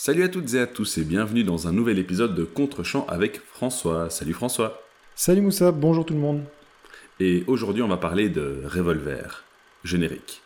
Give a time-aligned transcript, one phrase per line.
[0.00, 3.40] Salut à toutes et à tous et bienvenue dans un nouvel épisode de Contre-champ avec
[3.40, 4.10] François.
[4.10, 4.80] Salut François.
[5.16, 6.44] Salut Moussa, bonjour tout le monde.
[7.18, 9.44] Et aujourd'hui on va parler de Revolver,
[9.82, 10.40] générique.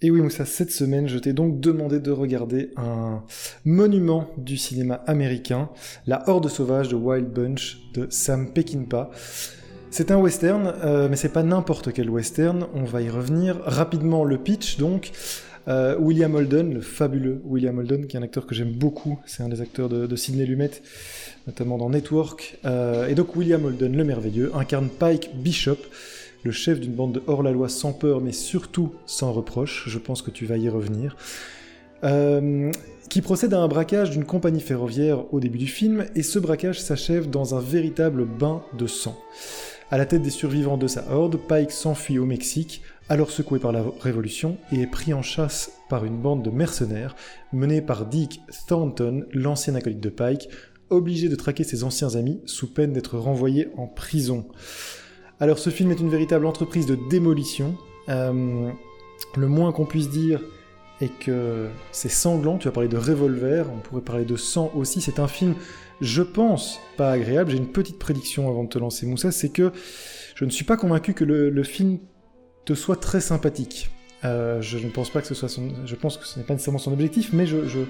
[0.00, 3.22] Et oui Moussa, cette semaine, je t'ai donc demandé de regarder un
[3.64, 5.68] monument du cinéma américain,
[6.06, 9.10] La Horde sauvage de Wild Bunch de Sam Peckinpah.
[9.90, 13.60] C'est un western, euh, mais c'est pas n'importe quel western, on va y revenir.
[13.64, 15.12] Rapidement, le pitch donc.
[15.66, 19.42] Euh, William Holden, le fabuleux William Holden, qui est un acteur que j'aime beaucoup, c'est
[19.42, 20.70] un des acteurs de, Sidney Lumet,
[21.46, 22.58] notamment dans Network.
[22.66, 25.78] Euh, et donc William Holden, le merveilleux, incarne Pike Bishop,
[26.42, 30.30] le chef d'une bande de hors-la-loi sans peur, mais surtout sans reproche, je pense que
[30.30, 31.16] tu vas y revenir,
[33.08, 36.80] qui procède à un braquage d'une compagnie ferroviaire au début du film, et ce braquage
[36.80, 39.16] s'achève dans un véritable bain de sang.
[39.90, 43.72] À la tête des survivants de sa horde, Pike s'enfuit au Mexique, alors secoué par
[43.72, 47.14] la Révolution, et est pris en chasse par une bande de mercenaires
[47.52, 50.48] menée par Dick Thornton, l'ancien acolyte de Pike,
[50.90, 54.46] obligé de traquer ses anciens amis sous peine d'être renvoyé en prison.
[55.40, 57.76] Alors ce film est une véritable entreprise de démolition.
[58.08, 58.70] Euh,
[59.36, 60.40] le moins qu'on puisse dire
[61.00, 62.58] est que c'est sanglant.
[62.58, 65.00] Tu as parlé de revolver, on pourrait parler de sang aussi.
[65.00, 65.54] C'est un film,
[66.00, 67.50] je pense, pas agréable.
[67.50, 69.72] J'ai une petite prédiction avant de te lancer, Moussa, c'est que
[70.34, 71.98] je ne suis pas convaincu que le, le film
[72.64, 73.90] te soit très sympathique.
[74.24, 75.68] Euh, je ne pense pas que ce soit son...
[75.84, 77.80] Je pense que ce n'est pas nécessairement son objectif, mais je, je,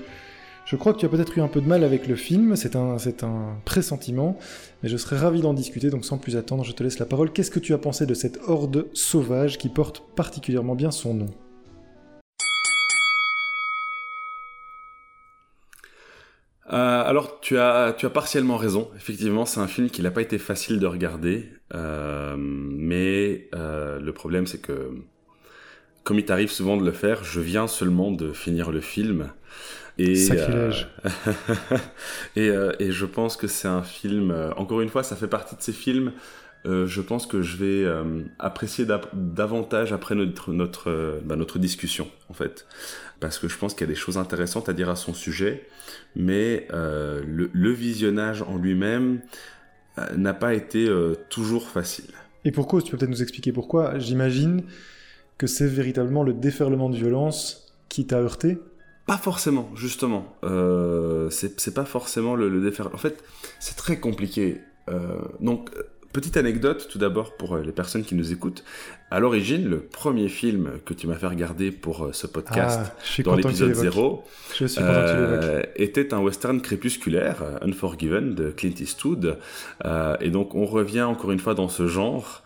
[0.65, 2.75] je crois que tu as peut-être eu un peu de mal avec le film, c'est
[2.75, 4.37] un, c'est un pressentiment,
[4.83, 7.33] mais je serais ravi d'en discuter, donc sans plus attendre, je te laisse la parole.
[7.33, 11.27] Qu'est-ce que tu as pensé de cette horde sauvage qui porte particulièrement bien son nom?
[16.73, 18.91] Euh, alors tu as tu as partiellement raison.
[18.97, 24.13] Effectivement, c'est un film qui n'a pas été facile de regarder, euh, mais euh, le
[24.15, 24.91] problème c'est que
[26.03, 29.31] comme il t'arrive souvent de le faire, je viens seulement de finir le film
[29.99, 30.89] et Sacrilège.
[31.07, 31.07] euh,
[32.37, 34.31] et, euh, et je pense que c'est un film.
[34.31, 36.13] euh, encore une fois, ça fait partie de ces films.
[36.67, 41.59] Euh, je pense que je vais euh, apprécier davantage après notre notre euh, bah, notre
[41.59, 42.67] discussion en fait,
[43.21, 45.67] parce que je pense qu'il y a des choses intéressantes à dire à son sujet,
[46.17, 49.21] mais le, le visionnage en lui-même
[50.17, 50.91] n'a pas été
[51.31, 52.11] toujours facile.
[52.45, 54.65] Et pour cause, tu peux peut-être nous expliquer pourquoi J'imagine
[55.39, 58.59] que c'est véritablement le déferlement de violence qui t'a heurté?
[59.07, 60.37] Pas forcément, justement.
[60.45, 62.85] Euh, c'est pas forcément le, le défer.
[62.93, 63.23] En fait,
[63.61, 64.61] c'est très compliqué.
[64.89, 65.71] Euh, donc,
[66.15, 68.65] petite anecdote tout d'abord pour euh, les personnes qui nous écoutent.
[69.11, 73.23] À l'origine, le premier film que tu m'as fait regarder pour euh, ce podcast, Ah,
[73.25, 73.85] dans l'épisode l'évoques.
[73.85, 74.25] 0,
[74.59, 75.45] Je suis content que tu l'évoques.
[75.45, 79.39] euh, était un western crépusculaire, Unforgiven, de Clint Eastwood.
[79.85, 82.43] Euh, et donc, on revient encore une fois dans ce genre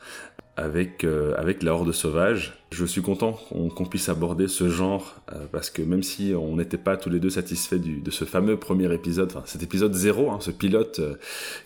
[0.59, 2.55] avec, euh, avec la Horde Sauvage.
[2.73, 6.77] Je suis content qu'on puisse aborder ce genre, euh, parce que même si on n'était
[6.77, 10.39] pas tous les deux satisfaits de ce fameux premier épisode, enfin cet épisode zéro, hein,
[10.41, 11.15] ce pilote euh,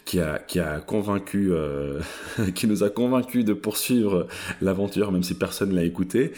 [0.05, 1.53] qui, a, qui a convaincu,
[2.55, 4.29] qui nous a convaincu de poursuivre
[4.61, 6.33] l'aventure, même si personne l'a écouté,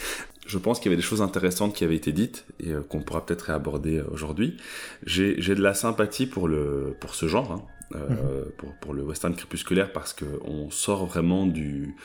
[0.47, 3.25] je pense qu'il y avait des choses intéressantes qui avaient été dites et qu'on pourra
[3.25, 4.59] peut-être réaborder aujourd'hui.
[5.05, 7.63] J'ai j'ai de la sympathie pour, le, pour ce genre, hein,
[7.95, 8.45] euh,
[8.81, 11.97] pour, le western crépusculaire, parce qu'on sort vraiment du,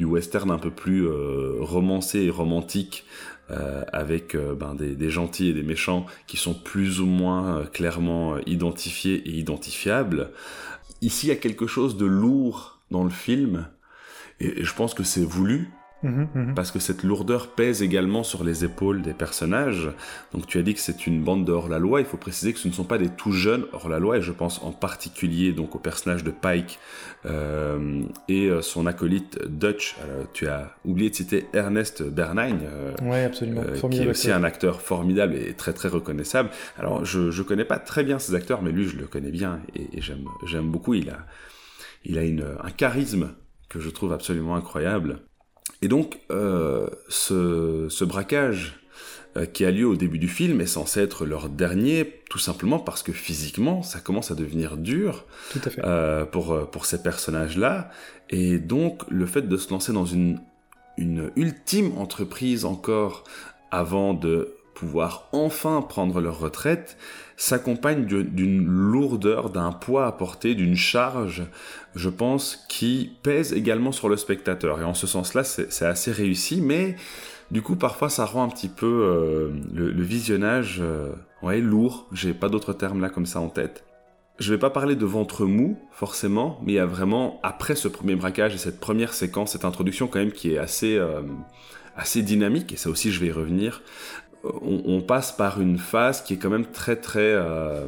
[0.00, 3.04] western un peu plus euh, romancé et romantique,
[3.50, 9.16] euh, avec ben, des, gentils et des méchants qui sont plus ou moins clairement identifiés
[9.28, 10.30] et identifiables.
[11.00, 13.68] Ici, il y a quelque chose de lourd dans le film,
[14.40, 15.70] et je pense que c'est voulu,
[16.02, 16.54] Mhm, mhm.
[16.54, 19.88] parce que cette lourdeur pèse également sur les épaules des personnages.
[20.32, 22.66] Donc tu as dit que c'est une bande de hors-la-loi, il faut préciser que ce
[22.68, 26.24] ne sont pas des tout jeunes hors-la-loi, et je pense en particulier donc au personnage
[26.24, 26.78] de Pike
[27.26, 29.96] euh, et euh, son acolyte Dutch.
[30.02, 33.62] Alors, tu as oublié de citer Ernest Bernheim, euh, Ouais, absolument.
[33.62, 34.40] euh, qui est aussi acteur.
[34.40, 36.50] un acteur formidable et très très reconnaissable.
[36.78, 39.60] Alors je je connais pas très bien ces acteurs, mais lui je le connais bien
[39.76, 40.94] et, et j'aime j'aime beaucoup.
[40.94, 41.18] Il a
[42.04, 43.30] il a une un charisme
[43.68, 45.20] que je trouve absolument incroyable.
[45.80, 48.80] Et donc euh, ce ce braquage
[49.36, 52.78] euh, qui a lieu au début du film est censé être leur dernier, tout simplement
[52.78, 55.84] parce que physiquement ça commence à devenir dur Tout à fait.
[55.84, 57.90] euh, pour, pour ces personnages-là.
[58.30, 60.40] Et donc, le fait de se lancer dans une,
[60.96, 63.24] une ultime entreprise encore
[63.70, 66.96] avant de pouvoir enfin prendre leur retraite
[67.36, 71.42] s'accompagne d'une lourdeur, d'un poids à porter, d'une charge,
[71.94, 74.80] je pense, qui pèse également sur le spectateur.
[74.80, 76.96] Et en ce sens-là, c'est assez réussi, mais
[77.50, 81.12] du coup, parfois, ça rend un petit peu euh, le, le visionnage euh,
[81.42, 82.06] ouais, lourd.
[82.12, 83.84] J'ai pas d'autres termes là comme ça en tête.
[84.38, 87.88] je vais pas parler de ventre mou, forcément, mais il y a vraiment, après ce
[87.88, 91.22] premier braquage et cette première séquence, cette introduction quand même qui est assez, euh,
[91.96, 93.82] assez dynamique, et ça aussi je vais y revenir,
[94.44, 97.86] on, passe par une phase qui est quand même très très euh,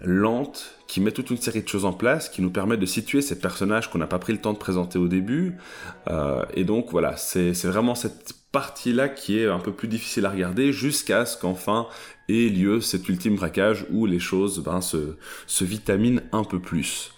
[0.00, 3.22] lente, qui met toute une série de choses en place, qui nous permet de situer
[3.22, 5.56] ces personnages qu'on n'a pas pris le temps de présenter au début.
[6.08, 10.30] Euh, et donc voilà, c'est vraiment cette partie-là qui est un peu plus difficile à
[10.30, 11.86] regarder jusqu'à ce qu'enfin
[12.28, 15.16] ait lieu cet ultime braquage où les choses ben, se,
[15.46, 17.12] se vitaminent un peu plus.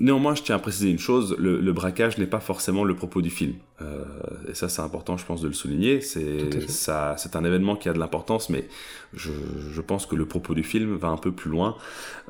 [0.00, 3.28] Néanmoins, je tiens à préciser une chose, le, braquage n'est pas forcément le propos du
[3.28, 3.54] film.
[3.82, 4.04] Euh,
[4.48, 6.00] et ça, c'est important, je pense, de le souligner.
[6.00, 8.66] C'est ça, c'est un événement qui a de l'importance, mais
[9.12, 9.30] je,
[9.70, 11.76] je, pense que le propos du film va un peu plus loin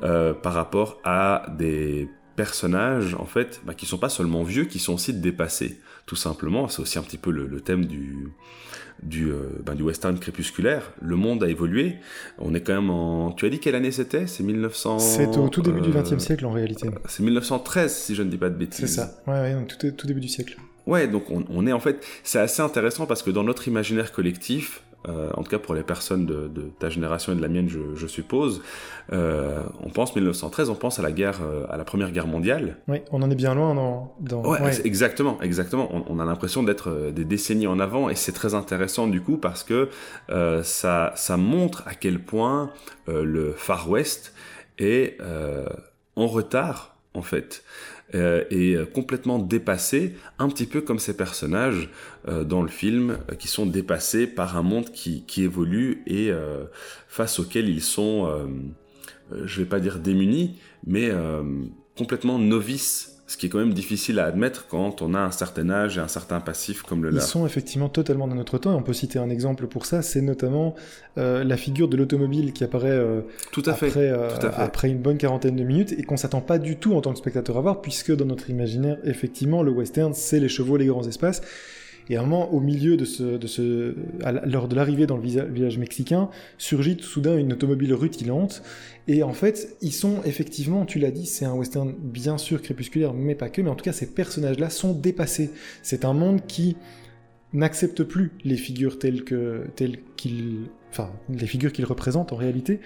[0.03, 4.79] euh, par rapport à des personnages, en fait, bah, qui sont pas seulement vieux, qui
[4.79, 5.79] sont aussi dépassés,
[6.11, 6.67] tout simplement.
[6.67, 8.33] C'est aussi un petit peu le, thème du,
[9.01, 10.91] du, euh, ben, du western crépusculaire.
[11.01, 11.95] Le monde a évolué.
[12.37, 13.31] On est quand même en...
[13.31, 14.27] Tu as dit quelle année c'était?
[14.27, 14.99] C'est 1900...
[14.99, 16.89] C'est au tout début du XXe euh, siècle, en réalité.
[17.07, 18.81] C'est 1913, si je ne dis pas de bêtises.
[18.81, 20.57] C'est ça, ouais, ouais, donc tout, tout début du siècle.
[20.85, 22.05] Ouais, donc on, on est en fait...
[22.25, 25.83] C'est assez intéressant parce que dans notre imaginaire collectif, euh, en tout cas pour les
[25.83, 28.61] personnes de, ta génération et de la mienne, je, suppose.
[29.13, 32.77] Euh, on pense 1913, on pense à la guerre, euh, à la Première Guerre mondiale.
[32.87, 33.73] Oui, on en est bien loin
[34.19, 34.43] dans.
[34.43, 35.89] Ouais, exactement, exactement.
[36.07, 39.63] On, a l'impression d'être des décennies en avant, et c'est très intéressant du coup parce
[39.63, 39.89] que
[40.63, 42.71] ça, ça montre à quel point
[43.07, 44.33] le Far West
[44.77, 45.17] est
[46.15, 47.63] en retard en fait.
[48.13, 51.89] Euh, et euh, complètement dépassé, un petit peu comme ces personnages
[52.27, 56.31] euh, dans le film qui sont dépassés par un monde qui, qui évolue et
[57.07, 58.27] face auquel ils sont,
[59.31, 61.09] je vais pas dire démunis, mais
[61.97, 65.69] complètement novices ce qui est quand même difficile à admettre quand on a un certain
[65.69, 67.23] âge et un certain passif comme le leur.
[67.23, 70.19] Ils sont effectivement totalement dans notre temps, on peut citer un exemple pour ça, c'est
[70.19, 70.75] notamment
[71.17, 73.21] euh, la figure de l'automobile qui apparaît, euh,
[73.53, 74.09] tout à après, fait.
[74.09, 77.13] Euh, après une bonne quarantaine de minutes et qu'on s'attend pas du tout en tant
[77.13, 80.87] que spectateur à voir, puisque dans notre imaginaire, effectivement, le western, c'est les chevaux, les
[80.87, 81.41] grands espaces.
[82.11, 83.95] Et à un moment, au milieu de ce,
[84.45, 88.63] lors de l'arrivée dans le village mexicain, surgit soudain une automobile rutilante.
[89.07, 93.13] Et en fait, ils sont effectivement, tu l'as dit, c'est un western bien sûr crépusculaire,
[93.13, 93.61] mais pas que.
[93.61, 95.51] Mais en tout cas, ces personnages-là sont dépassés.
[95.83, 96.75] C'est un monde qui
[97.53, 99.99] n'accepte plus les figures telles que telles
[100.89, 102.79] enfin les figures qu'ils représentent en réalité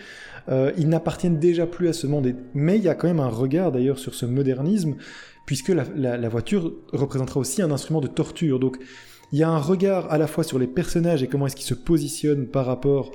[0.50, 3.30] euh, ils n'appartiennent déjà plus à ce monde mais il y a quand même un
[3.30, 4.96] regard d'ailleurs sur ce modernisme
[5.46, 8.60] puisque la, voiture représentera aussi un instrument de torture.
[8.60, 8.78] Donc
[9.32, 11.66] il y a un regard à la fois sur les personnages et comment est-ce qu'ils
[11.66, 13.12] se positionnent par rapport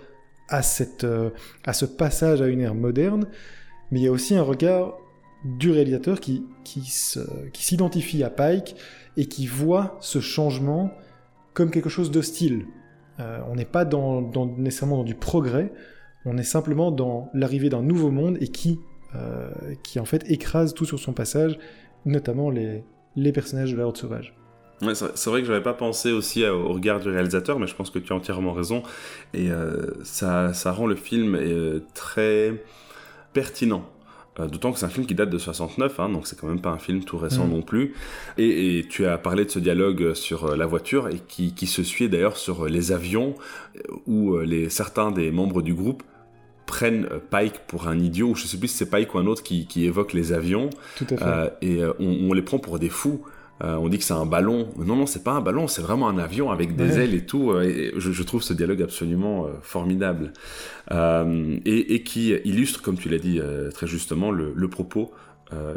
[0.48, 0.60] à,
[1.04, 1.30] euh,
[1.72, 3.26] ce passage à une ère moderne,
[3.90, 4.98] mais il y a aussi un regard
[5.44, 6.44] du réalisateur qui,
[7.54, 8.76] s'identifie à Pike
[9.16, 10.90] et qui voit ce changement
[11.54, 12.66] comme quelque chose d'hostile.
[13.20, 14.22] Euh, on n'est pas dans,
[14.58, 15.72] nécessairement dans du progrès,
[16.26, 18.78] on est simplement dans l'arrivée d'un nouveau monde et qui,
[19.14, 19.50] euh,
[19.98, 21.58] en fait écrase tout sur son passage
[22.06, 22.84] notamment les,
[23.16, 24.39] les personnages de la Horde sauvage.
[24.82, 27.90] Ouais, c'est vrai que j'avais pas pensé aussi au regard du réalisateur, mais je pense
[27.90, 28.82] que tu as entièrement raison.
[29.34, 32.64] Et euh, ça, ça, rend le film euh, très
[33.34, 33.84] pertinent.
[34.38, 36.60] Euh, d'autant que c'est un film qui date de 69, hein, donc c'est quand même
[36.60, 37.50] pas un film tout récent mm.
[37.50, 37.94] non plus.
[38.38, 41.82] Et, et, tu as parlé de ce dialogue sur la voiture et qui, qui se
[41.82, 43.34] suit d'ailleurs sur les avions,
[44.06, 46.02] où les, certains des membres du groupe
[46.70, 49.42] prennent Pike pour un idiot, ou je sais plus si c'est Pike ou un autre
[49.42, 51.24] qui, évoque les avions, Tout à fait.
[51.24, 53.22] Euh, et euh, on, les prend pour des fous.
[53.62, 54.68] On dit que c'est un ballon.
[54.78, 57.58] Non, non, c'est pas un ballon, c'est vraiment un avion avec des ailes et tout.
[57.60, 60.32] Et je, trouve ce dialogue absolument formidable.
[60.90, 63.40] Et, qui illustre, comme tu l'as dit
[63.74, 65.12] très justement, le, propos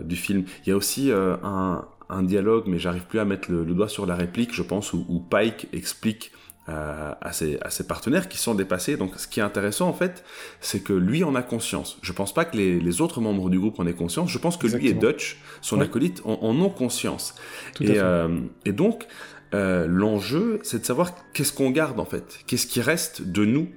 [0.04, 0.44] du film.
[0.66, 1.86] Il y a aussi un,
[2.24, 5.68] dialogue, mais j'arrive plus à mettre le, doigt sur la réplique, je pense, où Pike
[5.74, 6.32] explique
[6.68, 8.96] à, ses, à, ses, partenaires qui sont dépassés.
[8.96, 10.24] Donc ce qui est intéressant en fait,
[10.62, 11.98] c'est que lui en a conscience.
[12.02, 14.30] Je pense pas que les, les, autres membres du groupe en aient conscience.
[14.30, 17.36] Je pense que lui et Dutch, son acolyte, en, ont conscience.
[17.82, 19.08] et, euh, et, donc
[19.54, 23.68] euh, l'enjeu, c'est de savoir qu'est-ce qu'on garde en fait, qu'est-ce qui reste de nous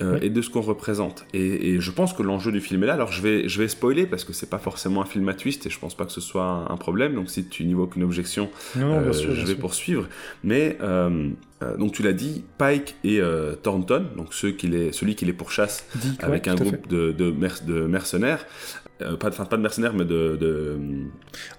[0.00, 1.26] euh, et de ce qu'on représente.
[1.34, 2.94] Et, et, je pense que l'enjeu du film est là.
[2.94, 5.66] Alors je vais, je vais spoiler parce que c'est pas forcément un film à twist
[5.66, 7.14] et je pense pas que ce soit un, problème.
[7.14, 10.08] Donc si tu n'y vois aucune objection, euh, je vais poursuivre.
[10.44, 11.30] Mais euh,
[11.78, 13.20] donc tu l'as dit, Pike et
[13.62, 15.84] Thornton, donc ceux qui les, celui qui les pourchasse
[16.20, 17.34] avec un groupe de, de,
[17.66, 18.46] de, mercenaires.
[19.00, 20.76] Euh, pas, de, pas de mercenaires, mais de, de...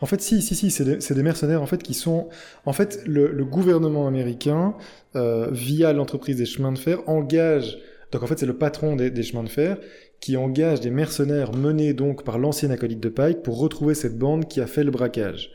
[0.01, 2.27] En fait, si, si, si, c'est des, des, mercenaires en fait qui sont,
[2.65, 4.75] en fait, le, le gouvernement américain,
[5.13, 7.77] via l'entreprise des chemins de fer, engage
[8.11, 9.77] donc en fait, c'est le patron des, chemins de fer
[10.19, 14.47] qui engage des mercenaires menés donc par l'ancien acolyte de Pike pour retrouver cette bande
[14.47, 15.51] qui a fait le braquage.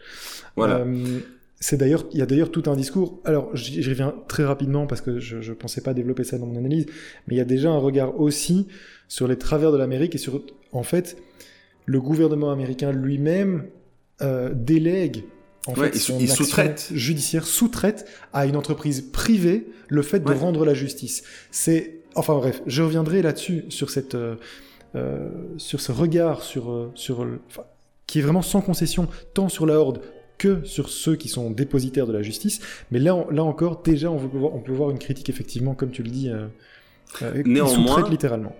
[0.56, 0.78] Voilà.
[0.78, 1.18] Euh,
[1.58, 3.20] c'est d'ailleurs, il y a d'ailleurs tout un discours.
[3.24, 6.56] Alors, j'y reviens très rapidement parce que je, ne pensais pas développer ça dans mon
[6.56, 6.86] analyse,
[7.26, 8.68] mais il y a déjà un regard aussi
[9.08, 10.42] sur les travers de l'Amérique et sur,
[10.72, 11.16] en fait,
[11.86, 13.66] le gouvernement américain lui-même
[14.52, 15.24] délègue
[15.66, 16.90] en fait, son il sous-traite.
[16.92, 21.22] judiciaire sous-traite à une entreprise privée le fait de rendre la justice.
[21.50, 24.36] C'est enfin bref, je reviendrai là-dessus sur cette euh,
[24.94, 27.26] euh, sur ce regard sur euh, sur
[28.06, 30.00] qui est vraiment sans concession tant sur la horde
[30.38, 32.60] que sur ceux qui sont dépositaires de la justice.
[32.90, 35.90] Mais là, là encore, déjà, on peut, voir, on peut voir une critique effectivement, comme
[35.90, 36.28] tu le dis,
[37.46, 38.54] Néanmoins, littéralement.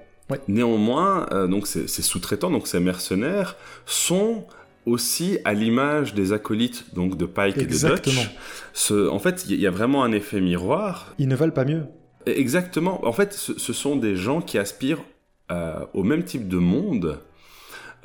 [0.47, 3.57] Néanmoins, donc ces, sous-traitants, donc ces mercenaires,
[3.87, 4.45] sont
[4.87, 8.31] aussi à l'image des acolytes donc de Pike et de Dutch.
[8.73, 11.13] Ce, en fait, il y a vraiment un effet miroir.
[11.19, 11.83] Ils ne valent pas mieux.
[12.27, 13.07] Exactement.
[13.07, 15.03] En fait, ce, sont des gens qui aspirent
[15.51, 17.19] euh, au même type de monde.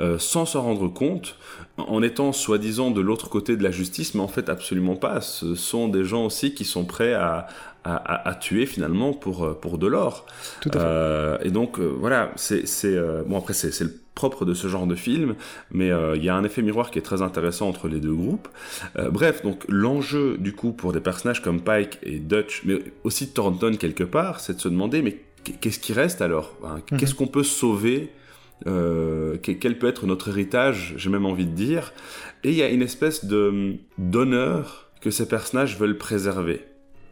[0.01, 1.35] Euh, sans s'en rendre compte,
[1.77, 5.19] en étant soi-disant de l'autre côté de la justice, mais en fait absolument pas.
[5.19, 7.47] Ce sont des gens aussi qui sont prêts à,
[7.83, 10.25] à, tuer finalement pour, euh, pour de l'or.
[10.61, 10.79] Tout à fait.
[10.81, 12.63] Euh, et donc euh, voilà, c'est
[13.25, 15.35] bon après c'est le propre de ce genre de film,
[15.71, 18.49] mais il y a un effet miroir qui est très intéressant entre les deux groupes.
[19.11, 23.77] bref, donc l'enjeu du coup pour des personnages comme Pike et Dutch, mais aussi Thornton
[23.79, 25.17] quelque part, c'est de se demander mais
[25.61, 26.97] qu'est-ce qui reste alors mhm.
[26.97, 28.11] Qu'est-ce qu'on peut sauver
[28.65, 31.93] quel peut être notre héritage, j'ai même envie de dire.
[32.43, 36.65] Et il y a une espèce de d'honneur que ces personnages veulent préserver.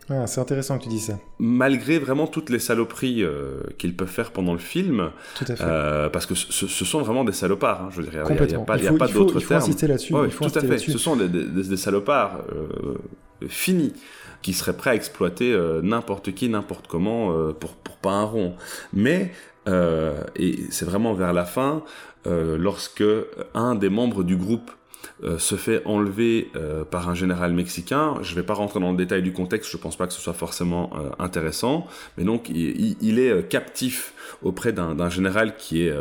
[0.10, 1.20] Ah, c'est intéressant que tu dis ça.
[1.38, 5.64] Malgré vraiment toutes les saloperies euh, qu'ils peuvent faire pendant le film, tout à fait.
[5.64, 8.24] Euh, parce que ce, sont vraiment des salopards, hein, je dirais.
[8.30, 9.42] Il n'y a, pas, pas d'autres termes.
[9.42, 10.14] Il faut insister là-dessus.
[10.14, 10.78] tout à fait.
[10.78, 12.96] Ce sont des, des, salopards euh,
[13.50, 13.94] finis
[14.42, 18.56] qui seraient prêts à exploiter n'importe qui, n'importe comment pour, pour pas un rond.
[18.94, 19.32] Mais
[19.68, 21.84] et c'est vraiment vers la fin,
[22.26, 23.04] lorsque
[23.54, 24.72] un des membres du groupe
[25.24, 28.16] euh, se fait enlever euh, par un général mexicain.
[28.22, 30.14] Je ne vais pas rentrer dans le détail du contexte, je ne pense pas que
[30.14, 31.88] ce soit forcément euh, intéressant,
[32.18, 34.14] mais donc il, est captif
[34.44, 35.94] auprès d'un général qui est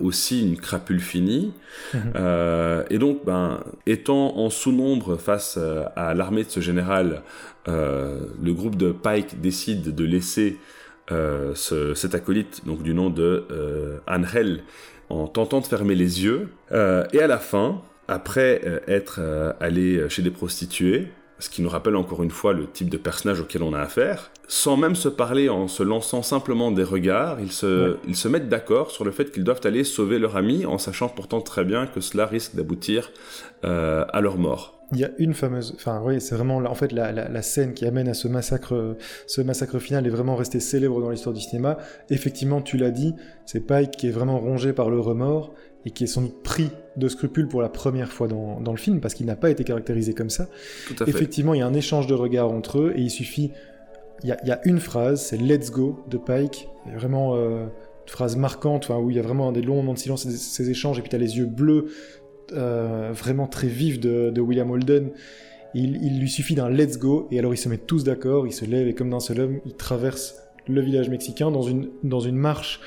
[0.00, 1.52] aussi une crapule finie.
[1.92, 2.00] Mhm.
[2.90, 5.56] et donc, ben, étant en sous-nombre face
[5.94, 7.22] à l'armée de ce général,
[7.66, 10.58] le groupe de Pike décide de laisser
[11.54, 13.44] cet acolyte, donc du nom de
[14.08, 14.64] Angel,
[15.10, 16.48] en tentant de fermer les yeux.
[16.72, 21.08] et à la fin, après euh, être euh, allé euh, chez des prostituées,
[21.38, 24.30] ce qui nous rappelle encore une fois le type de personnage auquel on a affaire,
[24.46, 28.48] sans même se parler en se lançant simplement des regards, ils se, ils se mettent
[28.48, 31.86] d'accord sur le fait qu'ils doivent aller sauver leur ami, en sachant pourtant très bien
[31.86, 33.10] que cela risque d'aboutir
[33.62, 34.83] à leur mort.
[34.94, 37.84] Il y a une fameuse, enfin oui, c'est vraiment en fait la, la, scène qui
[37.84, 38.96] amène à ce massacre,
[39.26, 41.78] ce massacre final est vraiment resté célèbre dans l'histoire du cinéma.
[42.10, 45.52] Effectivement, tu l'as dit, c'est Pike qui est vraiment rongé par le remords
[45.84, 48.78] et qui est sans doute pris de scrupules pour la première fois dans, dans le
[48.78, 50.48] film, parce qu'il n'a pas été caractérisé comme ça.
[51.06, 53.52] Effectivement, il y a un échange de regards entre eux, et il suffit...
[54.22, 57.64] Il y a, il y a une phrase, c'est «Let's go» de Pike, vraiment euh,
[57.64, 60.98] une phrase marquante, où il y a vraiment des longs moments de silence, ces échanges,
[60.98, 61.88] et puis tu as les yeux bleus,
[62.52, 65.10] euh, vraiment très vifs de, William Holden.
[65.76, 68.64] Il, lui suffit d'un let's go, et alors ils se mettent tous d'accord, ils se
[68.64, 70.36] lèvent, et comme d'un seul homme, ils traversent
[70.68, 72.80] le village mexicain dans une, dans une marche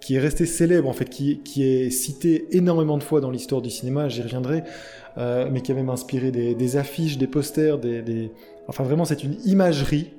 [0.00, 3.60] qui est resté célèbre, en fait, qui, qui est cité énormément de fois dans l'histoire
[3.60, 4.62] du cinéma, j'y reviendrai,
[5.18, 8.30] euh, mais qui a même inspiré des, affiches, des posters, des...
[8.68, 10.10] Enfin, vraiment, c'est une imagerie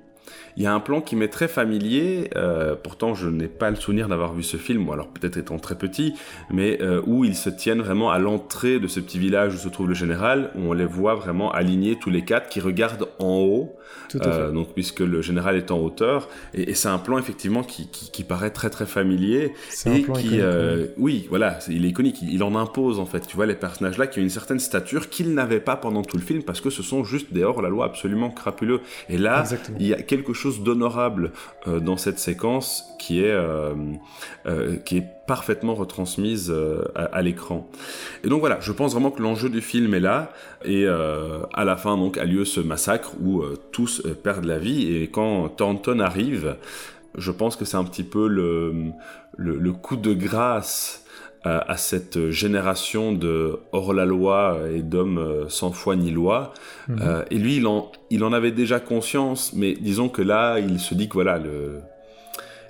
[0.57, 3.75] il y a un plan qui m'est très familier, euh, pourtant je n'ai pas le
[3.75, 6.13] souvenir d'avoir vu ce film, ou alors peut-être étant très petit,
[6.49, 9.69] mais euh, où ils se tiennent vraiment à l'entrée de ce petit village où se
[9.69, 13.37] trouve le général, où on les voit vraiment alignés tous les quatre qui regardent en
[13.37, 13.75] haut,
[14.15, 18.23] euh, donc puisque le général est en hauteur, et, c'est un plan effectivement qui, qui,
[18.23, 19.53] paraît très très familier
[19.85, 20.39] et qui,
[20.97, 21.25] oui.
[21.29, 23.25] voilà, il est iconique, il, en impose en fait.
[23.27, 26.17] Tu vois les personnages là qui ont une certaine stature qu'ils n'avaient pas pendant tout
[26.17, 28.81] le film parce que ce sont juste des hors la loi absolument crapuleux.
[29.09, 29.43] Et là,
[29.79, 31.31] il y a quelque chose d'honorable
[31.67, 33.73] euh, dans cette séquence qui est, euh,
[34.45, 36.53] euh, qui est parfaitement retransmise
[36.95, 37.69] à, l'écran.
[38.23, 40.31] Et donc voilà, je pense vraiment que l'enjeu du film est là,
[40.65, 45.07] et à la fin donc a lieu ce massacre où tous perdent la vie, et
[45.07, 46.55] quand Thornton arrive,
[47.15, 48.91] je pense que c'est un petit peu le,
[49.37, 51.05] le coup de grâce
[51.43, 56.53] à, cette génération de hors-la-loi et d'hommes euh, sans foi ni loi.
[56.87, 56.99] Mhm.
[57.01, 60.79] Euh, et lui, il en, il en avait déjà conscience, mais disons que là, il
[60.79, 61.79] se dit que voilà, le,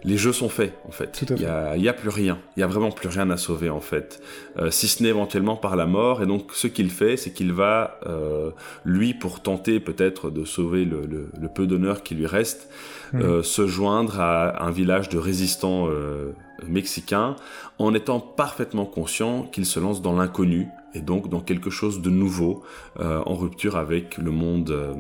[0.04, 1.24] les jeux sont faits en fait.
[1.30, 2.38] Il n'y a, a, plus rien.
[2.56, 4.22] Il y a vraiment plus rien à sauver en fait,
[4.58, 6.22] euh, si ce n'est éventuellement par la mort.
[6.22, 8.52] Et donc ce qu'il fait, c'est qu'il va euh,
[8.86, 12.70] lui pour tenter peut-être de sauver le, le, le peu d'honneur qui lui reste,
[13.14, 13.22] mhm.
[13.22, 16.34] euh, se joindre à un village de résistants euh,
[16.68, 17.36] mexicains,
[17.78, 22.10] en étant parfaitement conscient qu'il se lance dans l'inconnu et donc dans quelque chose de
[22.10, 22.64] nouveau,
[23.00, 24.96] euh, en rupture avec le monde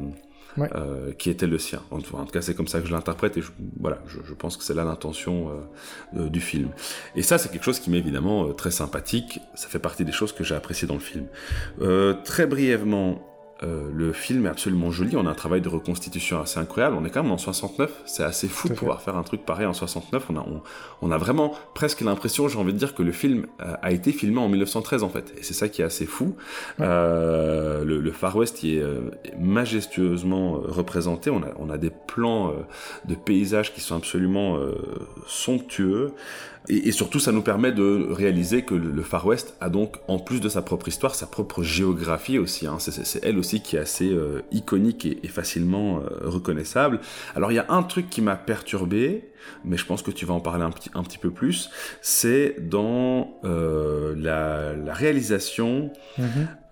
[1.17, 1.81] qui était le sien.
[1.91, 4.63] En, tout cas, c'est comme ça que je l'interprète et je, voilà, je, pense que
[4.63, 5.51] c'est là l'intention
[6.13, 6.69] du film.
[7.15, 9.39] Et ça, c'est quelque chose qui m'est évidemment très sympathique.
[9.55, 11.27] Ça fait partie des choses que j'ai appréciées dans le film.
[12.23, 13.28] très brièvement,
[13.61, 17.03] euh, le film est absolument joli, on a un travail de reconstitution assez incroyable, on
[17.03, 19.73] est quand même en 69, c'est assez fou de pouvoir faire un truc pareil en
[19.73, 20.45] 69, on a,
[21.01, 24.13] on, a vraiment presque l'impression, j'ai envie de dire, que le film euh, a été
[24.13, 26.37] filmé en 1913 en fait, et c'est ça qui est assez fou.
[26.79, 28.81] Euh, le, Far West est
[29.37, 32.53] majestueusement représenté, on a, on a des plans
[33.05, 34.57] de paysages qui sont absolument
[35.27, 36.13] somptueux,
[36.67, 40.39] et, surtout, ça nous permet de réaliser que le, Far West a donc, en plus
[40.39, 42.67] de sa propre histoire, sa propre géographie aussi.
[42.67, 42.77] Hein.
[42.79, 46.99] C'est elle aussi qui est assez euh, iconique et, facilement euh, reconnaissable.
[47.35, 49.23] Alors, il y a un truc qui m'a perturbé,
[49.63, 51.69] mais je pense que tu vas en parler un petit, un petit peu plus,
[52.01, 56.23] c'est dans euh, la, la, réalisation mm-hmm.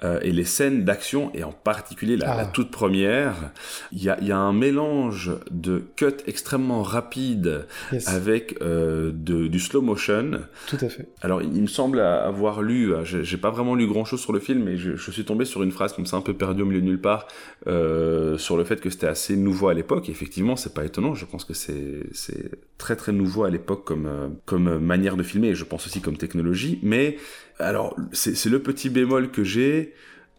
[0.03, 2.45] euh, et les scènes d'action, et en particulier la, la ah.
[2.45, 3.51] toute première.
[3.91, 7.65] Il y a, y a, un mélange de cuts extrêmement rapides
[8.05, 10.41] avec euh, de, du slow motion.
[10.67, 11.07] Tout à fait.
[11.21, 14.39] Alors, il me semble avoir lu, euh, j'ai pas vraiment lu grand chose sur le
[14.39, 16.65] film, mais je, je, suis tombé sur une phrase comme ça un peu perdue au
[16.65, 17.27] milieu de nulle part,
[17.65, 20.09] sur le fait que c'était assez nouveau à l'époque.
[20.09, 24.27] Effectivement, c'est pas étonnant, je pense que c'est très très nouveau à l'époque comme, euh,
[24.45, 26.79] comme manière de filmer, et je pense aussi comme technologie.
[26.83, 27.17] Mais
[27.59, 29.93] alors, c'est le petit bémol que j'ai,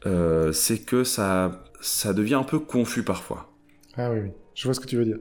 [0.07, 3.53] euh, c'est que ça, ça devient un peu confus parfois.
[3.97, 5.19] Ah oui, oui, je vois ce que tu veux dire.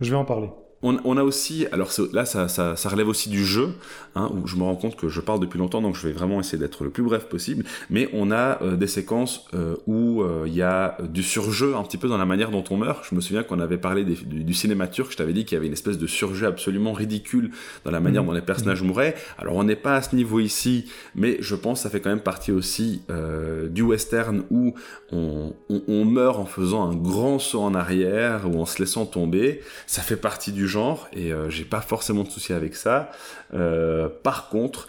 [0.00, 0.48] Je vais en parler
[0.82, 3.70] on, a aussi, alors là ça, ça, relève aussi du jeu,
[4.14, 6.38] hein, où je me rends compte que je parle depuis longtemps, donc je vais vraiment
[6.38, 10.44] essayer d'être le plus bref possible, mais on a euh, des séquences euh, où euh,
[10.46, 13.04] il y a du surjeu un petit peu dans la manière dont on meurt.
[13.08, 15.58] Je me souviens qu'on avait parlé du, du, cinéma turc, je t'avais dit qu'il y
[15.58, 17.50] avait une espèce de surjeu absolument ridicule
[17.84, 18.26] dans la manière mmh.
[18.26, 18.86] dont les personnages mmh.
[18.86, 19.14] mouraient.
[19.38, 22.10] Alors on n'est pas à ce niveau ici, mais je pense que ça fait quand
[22.10, 23.02] même partie aussi
[23.70, 24.74] du western où
[25.10, 29.60] on, on meurt en faisant un grand saut en arrière ou en se laissant tomber.
[29.86, 33.10] Ça fait partie du genre et euh, j'ai pas forcément de souci avec ça.
[33.54, 34.88] Euh, par contre,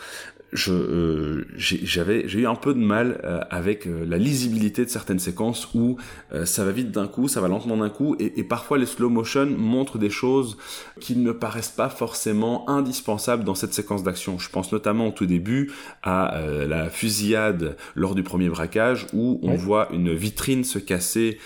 [0.53, 5.67] je euh, j'avais j'ai eu un peu de mal avec la lisibilité de certaines séquences
[5.73, 5.97] où
[6.45, 9.45] ça va vite d'un coup, ça va lentement d'un coup et, parfois les slow motion
[9.45, 10.58] montrent des choses
[11.02, 14.39] qui ne paraissent pas forcément indispensables dans cette séquence d'action.
[14.39, 19.56] Je pense notamment au tout début à la fusillade lors du premier braquage où on
[19.56, 21.39] voit une vitrine se casser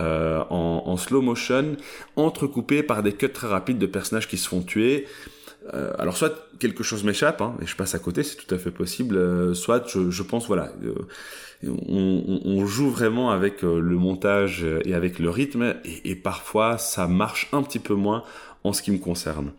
[0.00, 1.76] euh, en, slow motion,
[2.16, 5.06] entrecoupé par des cuts très rapides de personnages qui se font tuer.
[5.74, 8.58] Euh, alors soit quelque chose m'échappe hein, et je passe à côté, c'est tout à
[8.58, 9.16] fait possible.
[9.16, 10.72] Euh, soit je, pense voilà,
[11.66, 17.48] on, joue vraiment avec le montage et avec le rythme et, et, parfois ça marche
[17.52, 18.22] un petit peu moins
[18.66, 19.52] en ce qui me concerne.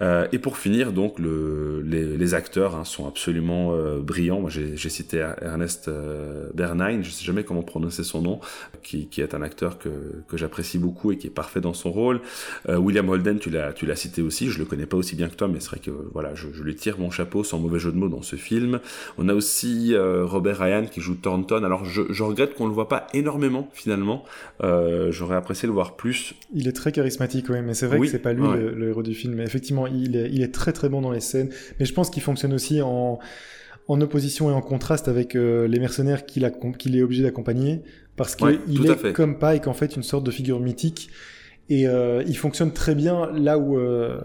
[0.00, 4.40] Euh, et pour finir, donc, le, les, acteurs hein, sont absolument euh, brillants.
[4.40, 8.40] Moi, j'ai cité Ernest euh, Bernheim, je sais jamais comment prononcer son nom,
[8.82, 9.90] qui, qui est un acteur que,
[10.26, 12.20] que j'apprécie beaucoup et qui est parfait dans son rôle.
[12.68, 14.48] William Holden, tu l'as, tu l'as cité aussi.
[14.48, 16.62] Je le connais pas aussi bien que toi, mais c'est vrai que voilà, je, je,
[16.62, 18.80] lui tire mon chapeau sans mauvais jeu de mots dans ce film.
[19.18, 21.62] On a aussi Robert Ryan qui joue Thornton.
[21.62, 24.24] Alors, je, je regrette qu'on le voit pas énormément finalement.
[24.62, 26.34] J'aurais apprécié le voir plus.
[26.54, 29.14] Il est très charismatique, oui, mais c'est vrai que c'est pas lui le, héros du
[29.14, 29.34] film.
[29.34, 31.50] Mais effectivement, il est, il est très très bon dans les scènes.
[31.78, 33.18] Mais je pense qu'il fonctionne aussi en,
[33.88, 37.82] en opposition et en contraste avec euh, les mercenaires qu'il est obligé d'accompagner.
[38.16, 41.10] Parce qu'il est comme Pike en fait une sorte de figure mythique.
[41.68, 44.20] Et euh, il fonctionne très bien là où, euh,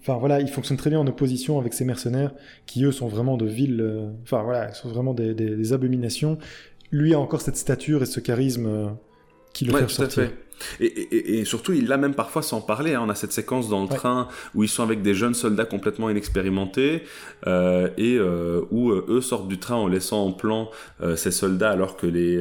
[0.00, 2.34] enfin voilà, il fonctionne très bien en opposition avec ces mercenaires
[2.66, 6.36] qui eux sont vraiment de villes, enfin voilà, sont vraiment des, des, abominations.
[6.90, 8.96] Lui a encore cette stature et ce charisme
[9.52, 10.30] qui le fait ressortir.
[10.80, 12.94] Et, surtout, il l'a même parfois sans parler.
[12.94, 13.02] Hein.
[13.04, 16.10] On a cette séquence dans le train où ils sont avec des jeunes soldats complètement
[16.10, 17.02] inexpérimentés
[17.46, 20.70] euh, et euh, où euh, eux sortent du train en laissant en plan
[21.16, 22.38] ces soldats alors que les,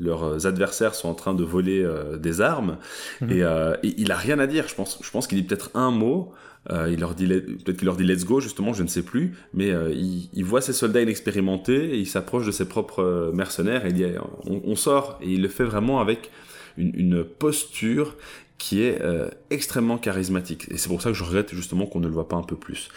[0.00, 1.86] leurs adversaires sont en train de voler
[2.18, 2.76] des armes.
[3.20, 3.30] Mhm.
[3.30, 4.68] Et, il a rien à dire.
[4.68, 6.32] Je pense, je pense qu'il dit peut-être un mot.
[6.70, 9.36] il leur dit peut-être qu'il leur dit let's go justement, je ne sais plus.
[9.52, 13.88] Mais il, il, voit ces soldats inexpérimentés et il s'approche de ses propres mercenaires et
[13.88, 14.06] il dit
[14.46, 16.30] on, on sort et il le fait vraiment avec
[16.76, 18.16] une, posture
[18.58, 20.66] qui est euh, extrêmement charismatique.
[20.70, 22.56] Et c'est pour ça que je regrette justement qu'on ne le voit pas un peu
[22.56, 22.88] plus.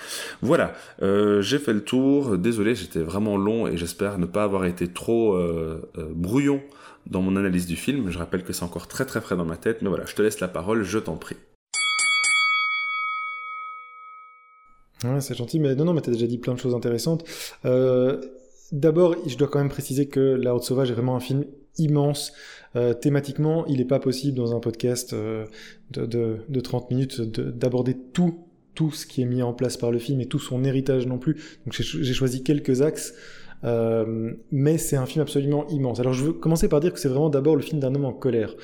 [0.41, 2.37] Voilà, euh, j'ai fait le tour.
[2.37, 6.61] Désolé, j'étais vraiment long et j'espère ne pas avoir été trop euh, brouillon
[7.07, 8.09] dans mon analyse du film.
[8.09, 9.81] Je rappelle que c'est encore très très frais dans ma tête.
[9.81, 11.37] Mais voilà, je te laisse la parole, je t'en prie.
[15.03, 17.23] Ouais, c'est gentil, mais non, non, mais t'as déjà dit plein de choses intéressantes.
[18.71, 21.45] D'abord, je dois quand même préciser que La Haute Sauvage est vraiment un film
[21.79, 22.33] immense.
[22.75, 25.45] Euh, thématiquement, il n'est pas possible dans un podcast euh,
[25.91, 28.39] de, de, de, 30 minutes d'aborder tout,
[28.75, 31.17] tout ce qui est mis en place par le film et tout son héritage non
[31.17, 31.59] plus.
[31.71, 33.13] J'ai choisi quelques axes.
[33.63, 35.99] Euh, mais c'est un film absolument immense.
[35.99, 38.13] Alors je veux commencer par dire que c'est vraiment d'abord le film d'un homme en
[38.13, 38.55] colère.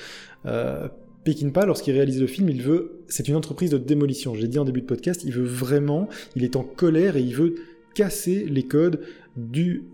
[1.23, 4.35] Peckinpah, lorsqu'il réalise le film, il veut, c'est une entreprise de démolition.
[4.35, 7.33] J'ai dit en début de podcast, il veut vraiment, il est en colère et il
[7.33, 7.55] veut
[7.95, 8.99] casser les codes
[9.35, 9.85] du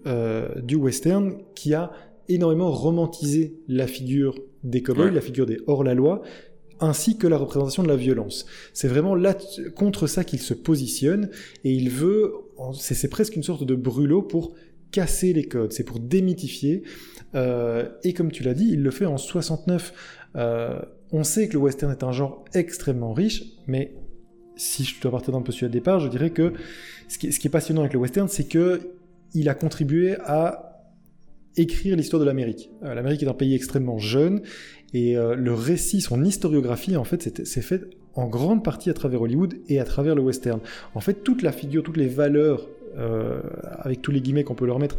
[0.75, 1.91] western qui a
[2.29, 6.21] énormément romantisé la figure des cowboys, la figure des hors-la-loi,
[6.79, 8.45] ainsi que la représentation de la violence.
[8.73, 9.35] C'est vraiment là
[9.75, 11.29] contre ça qu'il se positionne
[11.63, 12.33] et il veut,
[12.73, 14.53] c'est presque une sorte de brûlot pour
[14.91, 16.83] casser les codes, c'est pour démythifier.
[17.35, 19.93] Euh, et comme tu l'as dit, il le fait en 69.
[20.35, 20.79] Euh,
[21.11, 23.93] on sait que le western est un genre extrêmement riche, mais
[24.55, 26.53] si je dois partir d'un peu sur le départ, je dirais que
[27.07, 28.81] ce qui, est, passionnant avec le western, c'est que
[29.33, 30.68] il a contribué à
[31.57, 32.71] écrire l'histoire de l'Amérique.
[32.83, 34.41] Euh, L'Amérique est un pays extrêmement jeune
[34.93, 37.83] et euh, le récit, son historiographie, en fait, c'est fait
[38.15, 40.59] en grande partie à travers Hollywood et à travers le western.
[40.95, 43.41] En fait, toute la figure, toutes les valeurs, euh,
[43.79, 44.97] avec tous les guillemets qu'on peut leur mettre,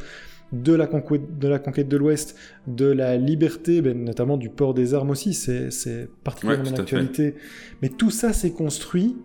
[0.52, 2.36] de la, conquête de, la conquête de l'Ouest,
[2.66, 7.34] de la liberté, ben, notamment du port des armes aussi, c'est particulièrement l'actualité.
[7.82, 9.16] Mais tout ça s'est construit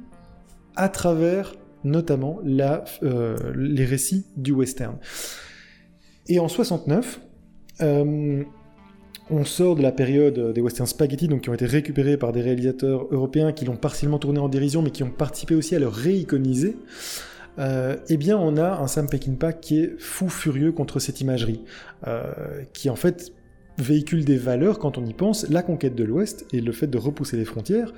[0.75, 4.97] à travers notamment la, euh, les récits du western.
[6.27, 7.21] Et en 69,
[7.81, 8.43] euh,
[9.29, 12.41] on sort de la période des western spaghetti, donc qui ont été récupérés par des
[12.41, 15.87] réalisateurs européens qui l'ont partiellement tourné en dérision, mais qui ont participé aussi à le
[15.87, 16.77] réiconiser.
[17.57, 21.61] Euh, eh bien, on a un Sam Peckinpah qui est fou furieux contre cette imagerie,
[22.07, 22.31] euh,
[22.73, 23.31] qui en fait
[23.77, 26.97] véhicule des valeurs quand on y pense, la conquête de l'Ouest et le fait de
[26.97, 27.93] repousser les frontières.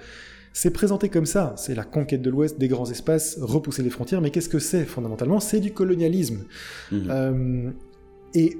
[0.53, 4.21] C'est présenté comme ça, c'est la conquête de l'Ouest, des grands espaces, repousser les frontières,
[4.21, 5.39] mais qu'est-ce que c'est fondamentalement?
[5.39, 6.45] C'est du colonialisme.
[6.91, 6.97] Mmh.
[7.09, 7.69] Euh,
[8.33, 8.57] et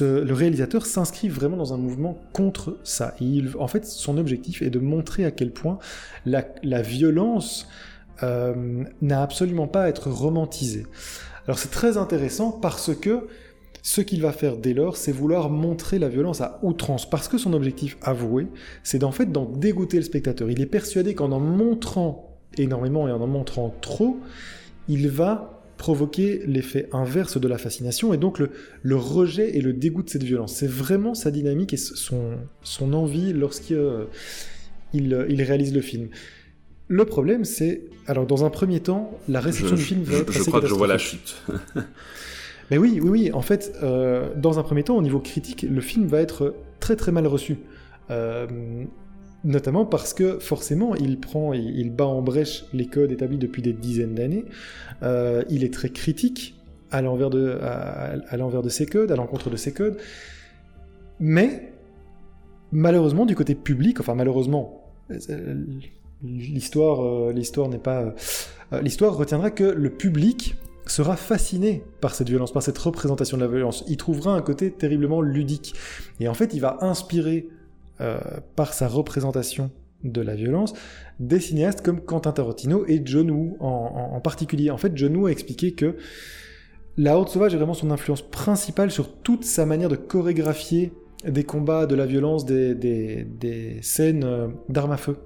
[0.00, 3.14] le réalisateur s'inscrit vraiment dans un mouvement contre ça.
[3.58, 5.78] en fait, son objectif est de montrer à quel point
[6.26, 7.66] la, violence
[8.22, 10.86] euh, n'a absolument pas à être romantisée.
[11.46, 13.26] Alors c'est très intéressant parce que
[13.82, 17.38] ce qu'il va faire dès lors, c'est vouloir montrer la violence à outrance, parce que
[17.38, 18.48] son objectif avoué,
[18.82, 20.50] c'est d'en fait d'en dégoûter le spectateur.
[20.50, 24.18] Il est persuadé qu'en en montrant énormément et en en montrant trop,
[24.88, 30.02] il va provoquer l'effet inverse de la fascination et donc le, rejet et le dégoût
[30.02, 30.52] de cette violence.
[30.54, 34.04] C'est vraiment sa dynamique et son, son envie lorsqu'il euh,
[34.92, 36.08] il, réalise le film.
[36.88, 37.80] Le problème, c'est.
[38.06, 40.30] Alors, dans un premier temps, la réception du film va être.
[40.30, 41.36] Je, crois que je vois la chute.
[42.70, 43.32] Mais oui, oui, oui.
[43.32, 46.94] En fait, euh, dans un premier temps, au niveau critique, le film va être très
[46.94, 47.56] très mal reçu.
[48.10, 48.84] Euh,
[49.42, 53.72] Notamment parce que forcément, il prend, il, bat en brèche les codes établis depuis des
[53.72, 54.44] dizaines d'années.
[55.02, 56.56] Euh, il est très critique
[56.90, 59.96] à l'envers de, à, ces codes, à l'encontre de ces codes.
[61.20, 61.72] Mais
[62.72, 64.84] malheureusement, du côté public, enfin malheureusement,
[66.22, 68.14] l'histoire, euh, l'histoire n'est pas,
[68.72, 73.42] euh, l'histoire retiendra que le public sera fasciné par cette violence, par cette représentation de
[73.42, 73.84] la violence.
[73.88, 75.74] Il trouvera un côté terriblement ludique.
[76.18, 77.59] Et en fait, il va inspirer euh,
[78.56, 79.70] par sa représentation
[80.04, 80.72] de la violence,
[81.18, 84.70] des cinéastes comme Quentin Tarantino et John Woo en, particulier.
[84.70, 85.96] En fait, John Woo a expliqué que
[86.96, 90.92] La Horde Sauvage est vraiment son influence principale sur toute sa manière de chorégraphier
[91.26, 95.18] des combats, de la violence, des, scènes euh, d'armes à feu.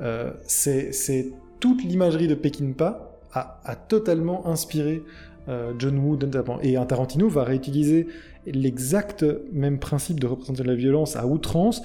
[0.00, 5.02] Euh, c'est toute l'imagerie de Peckinpah a, a totalement inspiré
[5.78, 6.16] John Woo
[6.62, 8.06] et Tarantino va réutiliser
[8.46, 11.82] l'exact même principe de représentation de la violence à outrance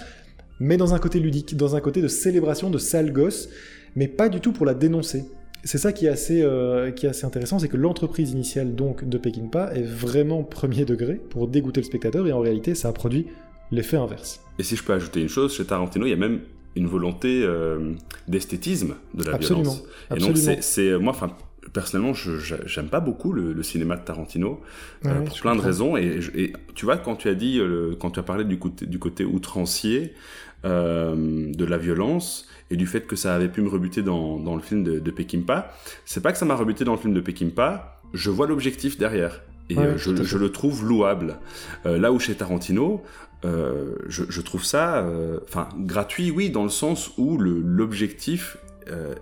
[0.60, 3.50] mais dans un côté ludique, dans un côté de célébration de sale gosse,
[3.96, 5.26] mais pas du tout pour la dénoncer.
[5.64, 9.08] C'est ça qui est assez, euh, qui est assez intéressant, c'est que l'entreprise initiale donc
[9.08, 12.94] de Peckinpah est vraiment premier degré pour dégoûter le spectateur, et en réalité ça a
[12.94, 13.28] produit
[13.72, 14.40] l'effet inverse.
[14.60, 16.42] Et si je peux ajouter une chose, chez Tarantino, il y a même
[16.76, 17.94] une volonté euh,
[18.28, 19.84] d'esthétisme de la violence.
[20.16, 21.36] Et donc c'est moi, enfin
[21.74, 24.62] personnellement, je j'aime pas beaucoup le, cinéma de Tarantino
[25.06, 25.98] euh, pour plein de raisons.
[25.98, 27.62] Et, tu vois, quand tu as dit,
[28.00, 30.14] quand tu as parlé du côté, du côté outrancier,
[30.66, 34.56] euh, de la violence et du fait que ça avait pu me rebuter dans, dans
[34.56, 35.72] le film de, de Peckinpah.
[36.04, 39.42] C'est pas que ça m'a rebuté dans le film de Peckinpah, je vois l'objectif derrière.
[39.70, 41.38] Et euh, je, je, le trouve louable.
[41.86, 43.04] Euh, là où chez Tarantino,
[43.46, 45.08] euh, je, je, trouve ça,
[45.44, 48.58] enfin, gratuit, oui, dans le sens où l'objectif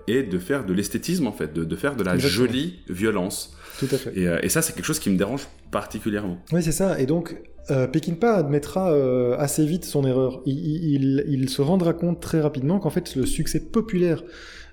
[0.08, 3.56] est de faire de l'esthétisme, en fait, de, de, faire de la jolie violence.
[3.80, 4.17] Tout à fait.
[4.17, 6.38] Et, et ça, c'est quelque chose qui me dérange particulièrement.
[6.51, 6.99] Oui, c'est ça.
[6.99, 7.36] Et donc,
[7.71, 10.41] euh, Peckinpah admettra euh, assez vite son erreur.
[10.45, 14.23] Il, se rendra compte très rapidement qu'en fait le succès populaire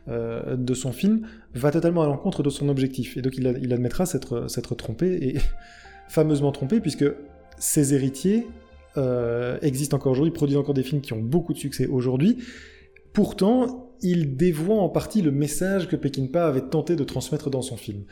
[0.09, 3.17] euh, de son film va totalement à l'encontre de son objectif.
[3.17, 5.39] Et donc il, admettra s'être trompé, et
[6.09, 7.07] fameusement trompé, puisque
[7.59, 8.47] ses héritiers
[9.63, 12.39] existent encore aujourd'hui, produisent encore des films qui ont beaucoup de succès aujourd'hui.
[13.15, 17.77] Pourtant, il dévoie en partie le message que Peckinpah avait tenté de transmettre dans son
[17.77, 18.05] film.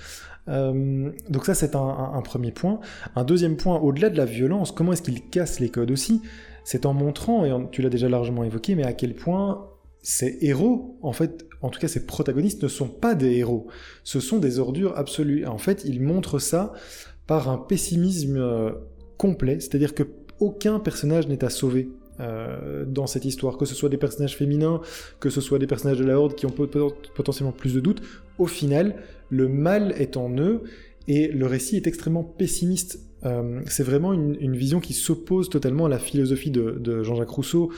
[0.49, 2.81] Euh, donc ça, c'est un, premier point.
[3.17, 6.23] Un deuxième point, au-delà de la violence, comment est-ce qu'il casse les codes aussi?
[6.65, 9.67] C'est en montrant, et tu l'as déjà largement évoqué, mais à quel point
[10.03, 13.67] ces héros, en fait, en tout cas ces protagonistes ne sont pas des héros,
[14.03, 15.47] ce sont des ordures absolues.
[15.47, 16.73] En fait, il montre ça
[17.27, 18.73] par un pessimisme euh,
[19.19, 20.05] complet, c'est-à-dire que
[20.39, 24.81] aucun personnage n'est à sauver euh, dans cette histoire, que ce soit des personnages féminins,
[25.19, 26.55] que ce soit des personnages de la Horde qui ont
[27.15, 28.03] potentiellement plus de doutes.
[28.39, 28.97] Au final,
[29.29, 30.63] le mal est en eux
[31.09, 33.01] et le récit est extrêmement pessimiste.
[33.25, 37.71] Euh, c'est vraiment une, vision qui s'oppose totalement à la philosophie de Jean-Jacques Rousseau,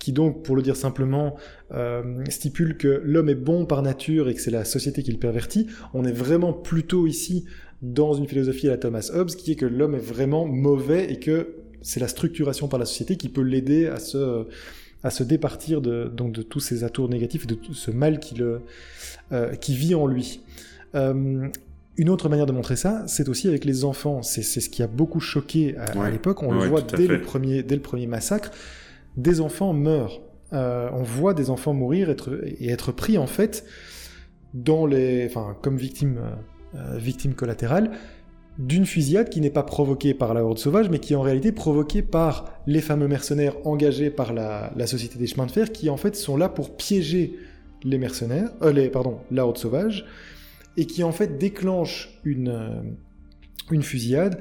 [0.00, 1.36] qui donc, pour le dire simplement,
[1.72, 5.18] euh, stipule que l'homme est bon par nature et que c'est la société qui le
[5.18, 5.68] pervertit.
[5.94, 7.44] On est vraiment plutôt ici
[7.82, 11.18] dans une philosophie à la Thomas Hobbes, qui est que l'homme est vraiment mauvais et
[11.20, 14.46] que c'est la structuration par la société qui peut l'aider à se,
[15.02, 18.20] à se départir de, donc de tous ces atours négatifs et de tout ce mal
[18.20, 18.62] qui, le,
[19.32, 20.40] euh, qui vit en lui.
[20.94, 21.48] Euh,
[21.96, 24.22] une autre manière de montrer ça, c'est aussi avec les enfants.
[24.22, 26.42] C'est ce qui a beaucoup choqué à, l'époque.
[26.42, 28.50] On le voit dès le, premier, dès le premier massacre
[29.16, 30.20] des enfants meurent.
[30.52, 33.64] Euh, on voit des enfants mourir et être pris en fait
[34.54, 36.20] dans les, enfin, comme victimes,
[36.96, 37.90] victimes collatérales
[38.58, 41.52] d'une fusillade qui n'est pas provoquée par la horde sauvage, mais qui est en réalité
[41.52, 45.96] provoquée par les fameux mercenaires engagés par la, société des chemins de fer, qui en
[45.96, 47.38] fait sont là pour piéger
[47.84, 50.04] les mercenaires, les, pardon, la horde sauvage,
[50.76, 52.82] et qui en fait déclenchent une,
[53.70, 54.40] une fusillade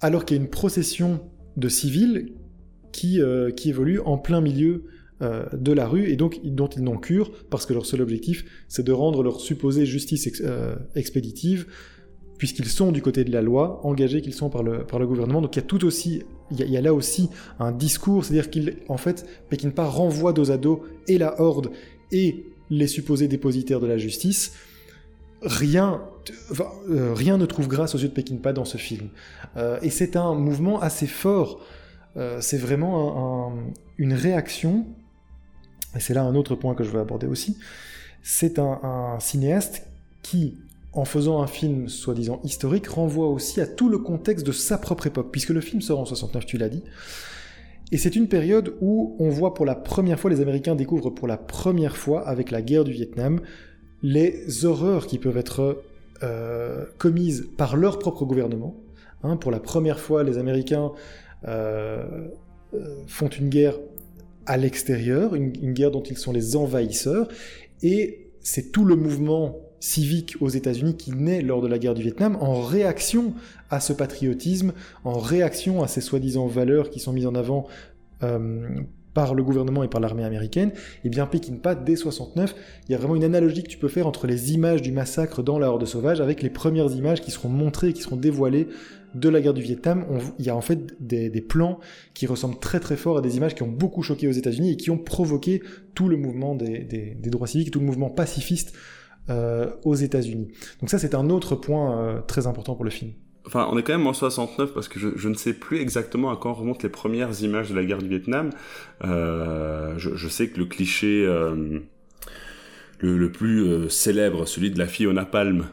[0.00, 1.20] alors qu'il y a une procession
[1.56, 2.32] de civils
[2.92, 4.84] qui, euh, qui évoluent en plein milieu
[5.22, 8.44] euh, de la rue et donc dont ils n'ont cure parce que leur seul objectif
[8.68, 11.66] c'est de rendre leur supposée justice euh, expéditive
[12.38, 15.42] puisqu'ils sont du côté de la loi, engagés qu'ils sont par le, par le gouvernement.
[15.42, 18.76] Donc il y a tout aussi, il y a, là aussi un discours, c'est-à-dire qu'il,
[18.88, 19.26] en fait,
[19.74, 21.70] pas renvoie dos à dos et la horde
[22.12, 24.52] et les supposés dépositaires de la justice.
[25.42, 26.00] Rien,
[26.88, 29.08] rien ne trouve grâce aux yeux de Pekinpa dans ce film.
[29.82, 31.60] et c'est un mouvement assez fort
[32.18, 33.52] euh, c'est vraiment
[33.96, 34.86] une réaction,
[35.94, 37.58] et c'est là un autre point que je veux aborder aussi,
[38.22, 39.86] c'est un, cinéaste
[40.22, 40.58] qui,
[40.98, 45.06] en faisant un film soi-disant historique, renvoie aussi à tout le contexte de sa propre
[45.06, 46.82] époque, puisque le film sort en 69, tu l'as dit,
[47.90, 51.28] et c'est une période où on voit pour la première fois, les Américains découvrent pour
[51.28, 53.40] la première fois, avec la guerre du Vietnam,
[54.02, 55.82] les horreurs qui peuvent être
[56.22, 58.76] euh, commises par leur propre gouvernement.
[59.22, 60.92] Hein, pour la première fois, les Américains
[61.46, 62.28] euh,
[62.74, 63.78] euh, font une guerre
[64.46, 67.28] à l'extérieur, une, guerre dont ils sont les envahisseurs,
[67.82, 72.02] et c'est tout le mouvement civique aux États-Unis qui naît lors de la guerre du
[72.02, 73.34] Vietnam en réaction
[73.70, 74.72] à ce patriotisme,
[75.04, 77.66] en réaction à ces soi-disant valeurs qui sont mises en avant
[78.22, 78.68] euh,
[79.14, 82.54] par le gouvernement et par l'armée américaine, et eh bien Pekinpa, dès 69,
[82.88, 85.42] il y a vraiment une analogie que tu peux faire entre les images du massacre
[85.42, 88.68] dans la Horde sauvage avec les premières images qui seront montrées et qui seront dévoilées
[89.14, 90.04] de la guerre du Vietnam,
[90.38, 91.78] il y a en fait des, plans
[92.14, 94.76] qui ressemblent très très fort à des images qui ont beaucoup choqué aux États-Unis et
[94.76, 95.62] qui ont provoqué
[95.94, 98.74] tout le mouvement des, droits civiques, tout le mouvement pacifiste
[99.30, 100.48] euh, aux États-Unis.
[100.80, 103.12] Donc ça c'est un autre point euh, très important pour le film.
[103.46, 106.36] Enfin, on est quand même en 69 parce que je, ne sais plus exactement à
[106.36, 108.50] quand remontent les premières images de la guerre du Vietnam.
[109.04, 111.24] Euh, je, sais que le cliché
[112.98, 115.64] le, plus célèbre, celui de la fille au napalm,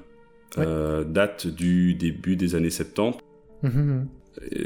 [0.55, 3.17] date du début des années 70.
[3.63, 4.07] Mhm.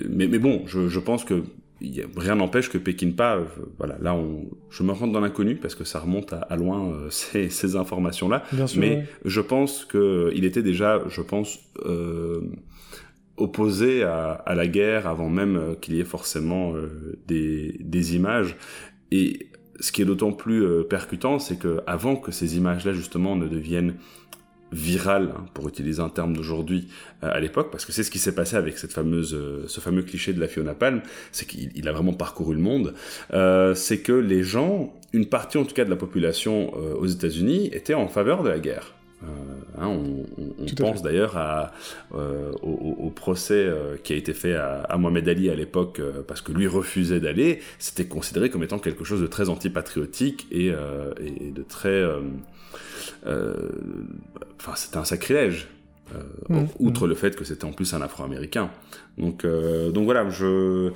[0.09, 1.43] Mais, mais, bon, je, pense que
[2.17, 3.45] rien n'empêche que Pekinpa, euh,
[3.77, 7.09] voilà, là on, je me rentre dans l'inconnu parce que ça remonte à, loin euh,
[7.09, 8.43] ces, informations-là.
[8.75, 12.41] Mais je pense que il était déjà, je pense, euh,
[13.37, 16.73] opposé à, la guerre avant même qu'il y ait forcément
[17.27, 18.57] des, des, images.
[19.11, 19.47] Et
[19.79, 23.95] ce qui est d'autant plus percutant, c'est que avant que ces images-là justement ne deviennent
[24.71, 26.87] viral, hein, pour utiliser un terme d'aujourd'hui,
[27.23, 29.79] euh, à l'époque, parce que c'est ce qui s'est passé avec cette fameuse, euh, ce
[29.79, 31.01] fameux cliché de la Fiona Palm,
[31.31, 32.93] c'est qu'il a vraiment parcouru le monde,
[33.33, 37.69] euh, c'est que les gens, une partie en tout cas de la population aux États-Unis,
[37.73, 38.93] était en faveur de la guerre.
[39.77, 41.71] Hein, on, pense d'ailleurs à,
[42.11, 43.69] au, procès
[44.03, 47.59] qui a été fait à, Mohamed Ali à l'époque parce que lui refusait d'aller.
[47.79, 52.21] C'était considéré comme étant quelque chose de très antipatriotique et, et de très euh,
[53.25, 55.67] enfin, c'était un sacrilège.
[56.15, 56.65] Euh, mmh.
[56.79, 58.71] outre le fait que c'était en plus un Afro-Américain.
[59.19, 60.91] Donc, euh, donc voilà, je,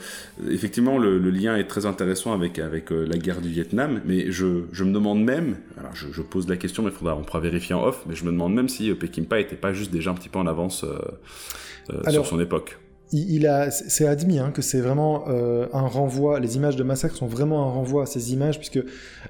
[0.50, 4.84] effectivement, le, lien est très intéressant avec, avec la guerre du Vietnam, mais je, je
[4.84, 7.86] me demande même, alors je, pose la question, mais il faudra, on pourra vérifier en
[7.86, 10.40] off, mais je me demande même si Peckinpah était pas juste déjà un petit peu
[10.40, 10.84] en avance
[12.10, 12.80] sur son époque
[13.14, 16.40] il, a, c'est admis hein, que c'est vraiment euh, un renvoi.
[16.40, 18.84] Les images de massacre sont vraiment un renvoi à ces images, puisque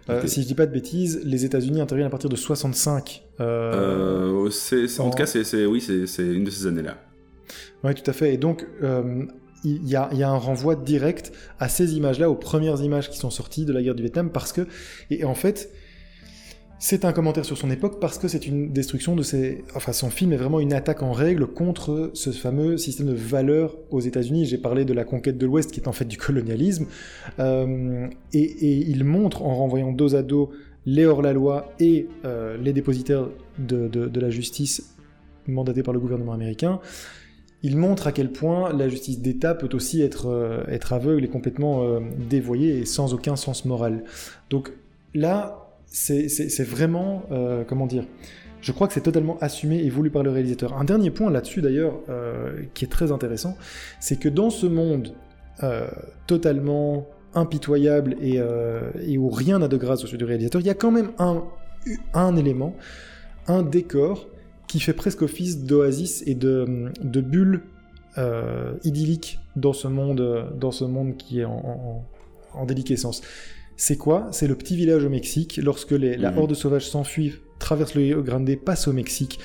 [0.09, 3.23] euh, si je dis pas de bêtises, les États-Unis interviennent à partir de 65.
[3.39, 4.49] Euh,
[4.99, 6.97] en, tout cas, c'est, oui, c'est, une de ces années-là.
[7.83, 8.33] Oui, tout à fait.
[8.33, 8.65] Et donc,
[9.63, 13.65] il y, a, un renvoi direct à ces images-là, aux premières images qui sont sorties
[13.65, 14.65] de la guerre du Vietnam, parce que,
[15.09, 15.71] et en fait,
[16.85, 19.63] C'est un commentaire sur son époque parce que c'est une destruction de ses.
[19.73, 23.77] Enfin, son film est vraiment une attaque en règle contre ce fameux système de valeurs
[23.89, 24.43] aux États-Unis.
[24.47, 26.87] J'ai parlé de la conquête de l'Ouest qui est en fait du colonialisme.
[27.39, 30.51] Euh, et, il montre en renvoyant dos à dos
[30.85, 34.93] les hors-la-loi et euh, les dépositaires de, la justice
[35.47, 36.81] mandatés par le gouvernement américain.
[37.61, 41.29] Il montre à quel point la justice d'État peut aussi être, euh, être aveugle et
[41.29, 44.03] complètement dévoyée et sans aucun sens moral.
[44.49, 44.73] Donc
[45.13, 45.62] là,
[45.93, 48.05] c'est vraiment, euh, comment dire,
[48.61, 50.75] je crois que c'est totalement assumé et voulu par le réalisateur.
[50.75, 53.55] Un dernier point là-dessus d'ailleurs, euh, qui est très intéressant,
[53.99, 55.13] c'est que dans ce monde
[55.61, 55.87] euh,
[56.25, 58.39] totalement impitoyable et,
[59.17, 62.35] où rien n'a de grâce au sud du réalisateur, il y a quand même un,
[62.35, 62.75] élément,
[63.47, 64.27] un décor
[64.67, 67.63] qui fait presque office d'oasis et de, de bulle
[68.83, 72.05] idyllique dans ce monde, dans ce monde qui est en,
[72.53, 73.21] en, en déliquescence.
[73.75, 74.27] C'est quoi?
[74.31, 75.59] C'est le petit village au Mexique.
[75.61, 76.37] Lorsque la mhm.
[76.37, 79.39] horde sauvage s'enfuit, traverse le Rio Grande, passe au Mexique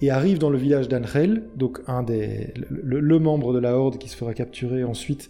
[0.00, 4.08] et arrive dans le village d'Angel, donc un des, le, membre de la horde qui
[4.08, 5.28] se fera capturer ensuite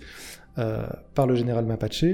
[0.59, 0.83] euh,
[1.15, 2.05] par le général Mapache.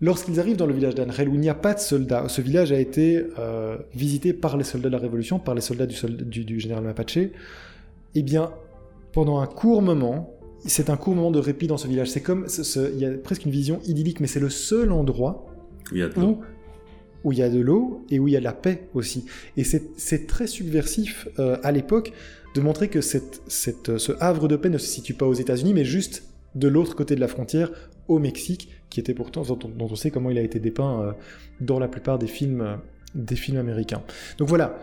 [0.00, 2.72] Lorsqu'ils arrivent dans le village d'Angel, où il n'y a pas de soldats, ce village
[2.72, 6.60] a été euh, visité par les soldats de la Révolution, par les soldats du, du
[6.60, 7.18] général Mapache,
[8.14, 8.50] eh bien,
[9.12, 12.10] pendant un court moment, c'est un court moment de répit dans ce village.
[12.10, 15.45] C'est comme, il y a presque une vision idyllique, mais c'est le seul endroit
[15.92, 16.40] où il y a de l'eau.
[17.24, 19.26] Où, il y a de l'eau et où il y a de la paix aussi.
[19.56, 22.12] Et c'est très subversif euh, à l'époque
[22.54, 25.74] de montrer que cette, cette, ce havre de paix ne se situe pas aux États-Unis,
[25.74, 26.22] mais juste
[26.54, 27.70] de l'autre côté de la frontière,
[28.08, 31.12] au Mexique, qui était pourtant dont, on sait comment il a été dépeint euh,
[31.60, 32.76] dans la plupart des films, euh,
[33.14, 34.02] des films américains.
[34.38, 34.78] Donc voilà,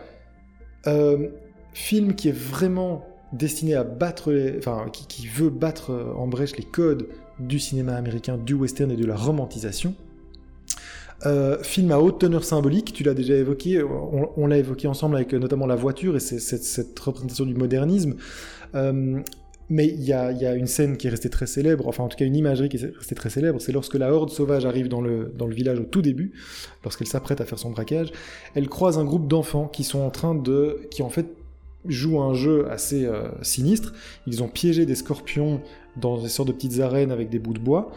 [1.72, 6.56] film qui est vraiment destiné à battre, les, enfin qui, qui, veut battre en brèche
[6.56, 9.94] les codes du cinéma américain, du western et de la romantisation.
[11.26, 15.32] Euh, film à haute teneur symbolique, tu l'as déjà évoqué, on, l'a évoqué ensemble avec
[15.32, 18.14] notamment la voiture et cette, représentation du modernisme.
[18.74, 19.20] Euh,
[19.70, 22.26] mais il y, a, une scène qui est restée très célèbre, enfin en tout cas
[22.26, 25.32] une imagerie qui est restée très célèbre, c'est lorsque la horde sauvage arrive dans le,
[25.48, 26.32] village au tout début,
[26.82, 28.12] lorsqu'elle s'apprête à faire son braquage,
[28.54, 30.80] elle croise un groupe d'enfants qui sont en train de...
[30.90, 31.26] qui en fait
[31.86, 33.92] jouent un jeu assez euh, sinistre.
[34.26, 35.60] Ils ont piégé des scorpions
[35.96, 37.92] dans des sortes de petites arènes avec des bouts de bois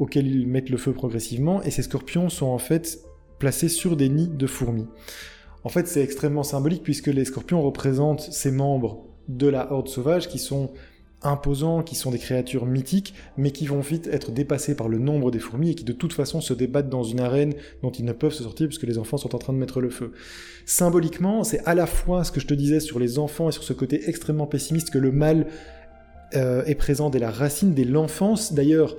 [0.00, 2.98] auxquels ils mettent le feu progressivement, et ces scorpions sont en fait
[3.38, 4.88] placés sur des nids de fourmis.
[5.62, 10.28] En fait, c'est extrêmement symbolique puisque les scorpions représentent ces membres de la horde sauvage
[10.28, 10.72] qui sont
[11.22, 15.30] imposants, qui sont des créatures mythiques, mais qui vont vite être dépassés par le nombre
[15.30, 18.12] des fourmis et qui de toute façon se débattent dans une arène dont ils ne
[18.12, 20.12] peuvent se sortir puisque les enfants sont en train de mettre le feu.
[20.64, 23.64] Symboliquement, c'est à la fois ce que je te disais sur les enfants et sur
[23.64, 25.46] ce côté extrêmement pessimiste que le mal
[26.34, 28.54] euh, est présent dès la racine, dès l'enfance.
[28.54, 28.96] D'ailleurs,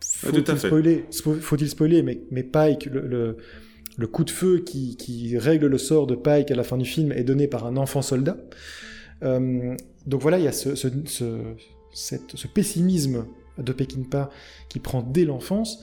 [0.00, 3.36] faut-il spoiler, faut spoiler mais, mais Pike, le,
[3.98, 6.84] le, coup de feu qui, qui, règle le sort de Pike à la fin du
[6.84, 8.36] film est donné par un enfant soldat.
[9.22, 10.88] Euh, donc voilà, il y a ce, ce,
[11.92, 13.26] ce, pessimisme
[13.58, 14.30] de Peckinpah
[14.68, 15.82] qui prend dès l'enfance,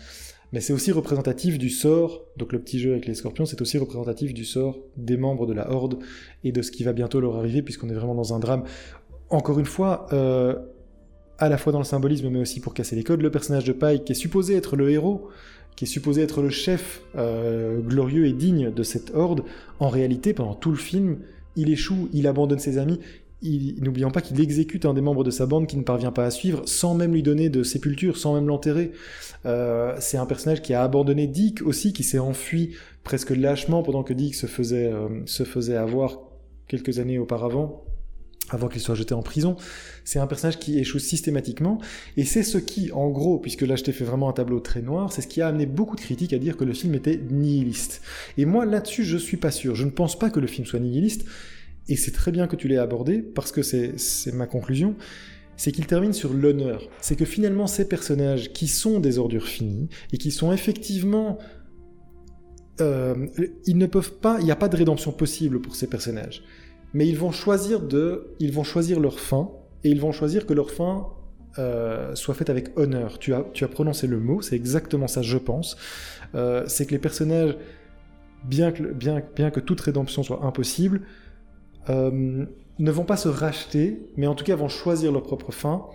[0.53, 3.77] mais c'est aussi représentatif du sort, donc le petit jeu avec les scorpions, c'est aussi
[3.77, 5.99] représentatif du sort des membres de la Horde
[6.43, 8.63] et de ce qui va bientôt leur arriver, puisqu'on est vraiment dans un drame.
[9.29, 10.55] Encore une fois, euh,
[11.39, 13.73] à la fois dans le symbolisme mais aussi pour casser les codes, le personnage de
[13.73, 15.29] Pike qui est supposé être le héros,
[15.75, 19.43] qui est supposé être le chef euh, glorieux et digne de cette horde,
[19.79, 21.17] en réalité pendant tout le film,
[21.55, 22.99] il échoue, il abandonne ses amis,
[23.43, 26.31] n'oublions pas qu'il exécute un des membres de sa bande qui ne parvient pas à
[26.31, 28.91] suivre, sans même lui donner de sépulture, sans même l'enterrer.
[29.45, 34.03] Euh, c'est un personnage qui a abandonné Dick aussi, qui s'est enfui presque lâchement pendant
[34.03, 36.19] que Dick se faisait, euh, se faisait avoir
[36.67, 37.83] quelques années auparavant
[38.49, 39.55] avant qu'il soit jeté en prison.
[40.03, 41.79] C'est un personnage qui échoue systématiquement,
[42.15, 44.81] et c'est ce qui, en gros, puisque là je t'ai fait vraiment un tableau très
[44.81, 47.19] noir, c'est ce qui a amené beaucoup de critiques à dire que le film était
[47.29, 48.01] nihiliste.
[48.37, 50.79] Et moi là-dessus je suis pas sûr, je ne pense pas que le film soit
[50.79, 51.25] nihiliste,
[51.89, 54.95] et c'est très bien que tu l'aies abordé, parce que c'est ma conclusion,
[55.55, 56.87] c'est qu'il termine sur l'honneur.
[57.01, 61.37] C'est que finalement ces personnages qui sont des ordures finies, et qui sont effectivement...
[62.79, 63.25] Euh,
[63.65, 66.43] ils ne peuvent pas, il n'y a pas de rédemption possible pour ces personnages
[66.93, 69.51] mais ils vont choisir de, ils vont choisir leur fin
[69.83, 71.07] et ils vont choisir que leur fin
[71.59, 73.19] euh, soit faite avec honneur.
[73.19, 75.75] Tu as, tu as prononcé le mot, c'est exactement ça, je pense.
[76.35, 77.57] Euh, c'est que les personnages,
[78.43, 81.01] bien que, bien, bien que toute rédemption soit impossible,
[81.89, 82.45] euh,
[82.79, 85.85] ne vont pas se racheter, mais en tout cas vont choisir leur propre fin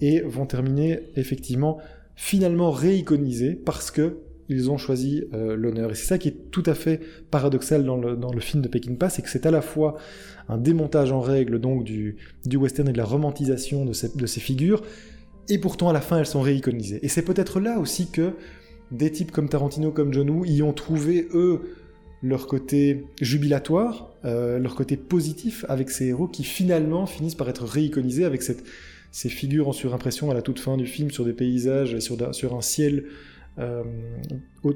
[0.00, 1.78] et vont terminer effectivement
[2.16, 4.18] finalement réiconisés parce que
[4.50, 5.92] ils ont choisi euh, l'honneur.
[5.92, 9.14] Et c'est ça qui est tout à fait paradoxal dans le, film de Peking Pass,
[9.14, 9.96] c'est que c'est à la fois
[10.48, 12.16] un démontage en règle donc du,
[12.52, 14.82] western et de la romantisation de ces, figures,
[15.48, 16.98] et pourtant à la fin elles sont réiconisées.
[17.02, 18.32] Et c'est peut-être là aussi que
[18.90, 21.60] des types comme Tarantino, comme John Woo, y ont trouvé, eux,
[22.22, 28.24] leur côté jubilatoire, leur côté positif avec ces héros qui finalement finissent par être réiconisés
[28.24, 32.00] avec ces figures en surimpression à la toute fin du film sur des paysages et
[32.00, 33.04] sur un ciel
[33.58, 33.82] euh,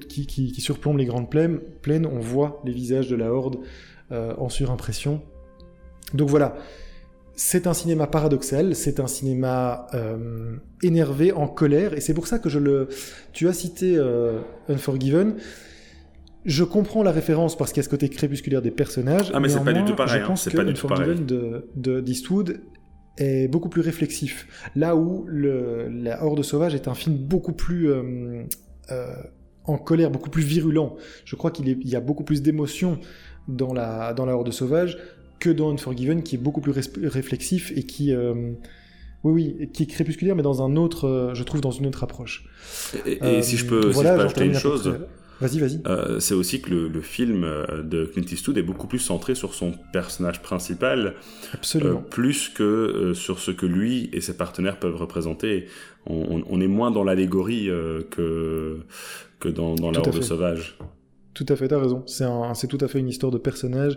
[0.08, 3.58] qui, qui, surplombe les grandes plaines, plaines, on voit les visages de la horde
[4.12, 5.22] euh, en surimpression.
[6.12, 6.56] Donc voilà,
[7.34, 12.38] c'est un cinéma paradoxal, c'est un cinéma euh, énervé, en colère, et c'est pour ça
[12.38, 12.88] que je le...
[13.32, 13.98] Tu as cité
[14.68, 15.36] Unforgiven,
[16.44, 19.30] je comprends la référence parce qu'il y a ce côté crépusculaire des personnages.
[19.32, 20.18] Ah mais c'est pas du tout pareil.
[20.18, 22.60] Je hein, pense que pas du tout de d'Eastwood
[23.16, 24.70] est beaucoup plus réflexif.
[24.74, 28.44] Là où le, La Horde Sauvage est un film beaucoup plus euh,
[29.64, 30.96] en colère, beaucoup plus virulent.
[31.24, 32.98] Je crois qu'il y a beaucoup plus d'émotions
[33.48, 34.98] dans la, dans la Horde Sauvage
[35.38, 38.52] que dans Unforgiven, qui est beaucoup plus réflexif et qui, euh,
[39.24, 42.02] oui, oui, qui est crépusculaire, mais dans un autre, euh, je trouve, dans une autre
[42.04, 42.46] approche.
[43.04, 44.98] Et, si je peux, voilà, ajouter une chose,
[45.40, 45.80] Vas-y, vas-y.
[45.86, 49.54] Euh, c'est aussi que le, film euh, de Clint Eastwood est beaucoup plus centré sur
[49.54, 51.14] son personnage principal,
[51.52, 51.98] Absolument.
[51.98, 55.66] Euh, plus que sur ce que lui et ses partenaires peuvent représenter.
[56.06, 57.70] On, est moins dans l'allégorie
[58.10, 58.80] que,
[59.40, 60.76] que dans, dans la Horde sauvage.
[61.32, 62.04] Tout à fait, t'as raison.
[62.06, 63.96] C'est tout à fait une histoire de personnage,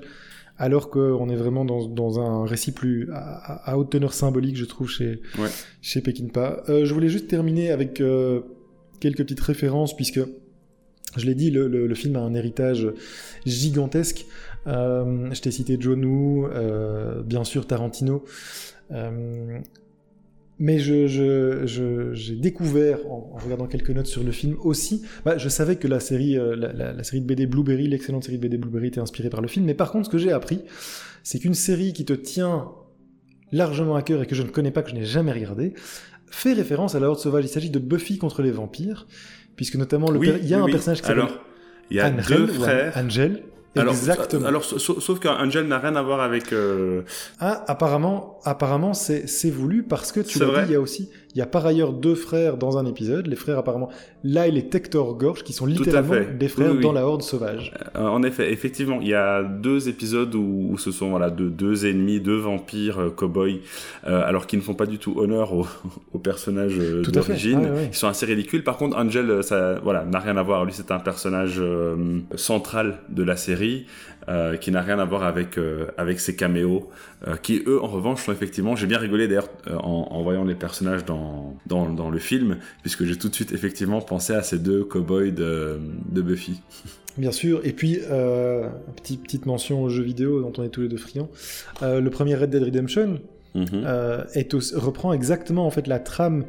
[0.58, 4.90] alors qu'on est vraiment dans, dans, un récit plus à, haute teneur symbolique, je trouve,
[4.90, 5.50] chez, ouais.
[5.82, 6.64] chez Pekinpa.
[6.70, 8.02] je voulais juste terminer avec
[9.02, 10.22] quelques petites références, puisque
[11.18, 12.88] je l'ai dit, le, film a un héritage
[13.46, 14.26] gigantesque.
[14.68, 18.26] Euh, je t'ai cité John euh, bien sûr Tarantino.
[18.92, 19.60] Euh,
[20.60, 25.88] mais j'ai découvert, en, regardant quelques notes sur le film aussi, bah, je savais que
[25.88, 29.42] la série, la, série de BD Blueberry, l'excellente série de BD Blueberry était inspirée par
[29.42, 29.66] le film.
[29.66, 30.62] Mais par contre, ce que j'ai appris,
[31.24, 32.72] c'est qu'une série qui te tient
[33.52, 35.74] largement à cœur et que je ne connais pas, que je n'ai jamais regardé,
[36.30, 37.46] fait référence à la Horde Sauvage.
[37.46, 39.08] Il s'agit de Buffy contre les vampires
[39.58, 41.44] puisque notamment le il y a un personnage qui s'appelle Alors,
[41.90, 42.94] il y a deux frères.
[42.96, 43.44] Angel.
[43.76, 44.48] Alors, Exactement.
[44.48, 46.54] Alors, sauf, qu'Angel n'a rien à voir avec.
[46.54, 47.02] Euh,
[47.40, 51.40] ah, apparemment, apparemment, c'est voulu parce que tu l'as dit, il y a aussi, il
[51.40, 53.90] y a par ailleurs deux frères dans un épisode, les frères apparemment
[54.24, 57.76] Lyle et Tector Gorge, qui sont littéralement des frères dans la Horde sauvage.
[57.96, 61.86] Euh, en effet, effectivement, il y a deux épisodes où, ce sont voilà deux, deux
[61.86, 63.60] ennemis, deux vampires euh, cow-boys,
[64.08, 65.68] euh, alors qu'ils ne font pas du tout honneur au,
[66.14, 67.70] au personnage d'origine.
[67.92, 68.64] Ils sont assez ridicules.
[68.64, 70.66] Par contre, Angel, ça voilà, n'a rien à voir.
[70.66, 71.62] Lui, c'est un personnage
[72.36, 73.86] central de la série.
[74.30, 76.90] Euh, qui n'a rien à voir avec euh, avec ces caméos,
[77.26, 78.76] euh, qui eux en revanche sont effectivement.
[78.76, 83.06] J'ai bien rigolé d'ailleurs en, en, voyant les personnages dans, dans, dans le film, puisque
[83.06, 85.80] j'ai tout de suite effectivement pensé à ces deux cowboys de,
[86.12, 86.60] de Buffy.
[87.18, 88.00] Bien sûr, et puis
[88.98, 91.30] petite petite mention aux jeux vidéo dont on est tous les deux friands.
[91.82, 93.22] le premier Red Dead Redemption
[93.56, 96.44] est reprend exactement en fait la trame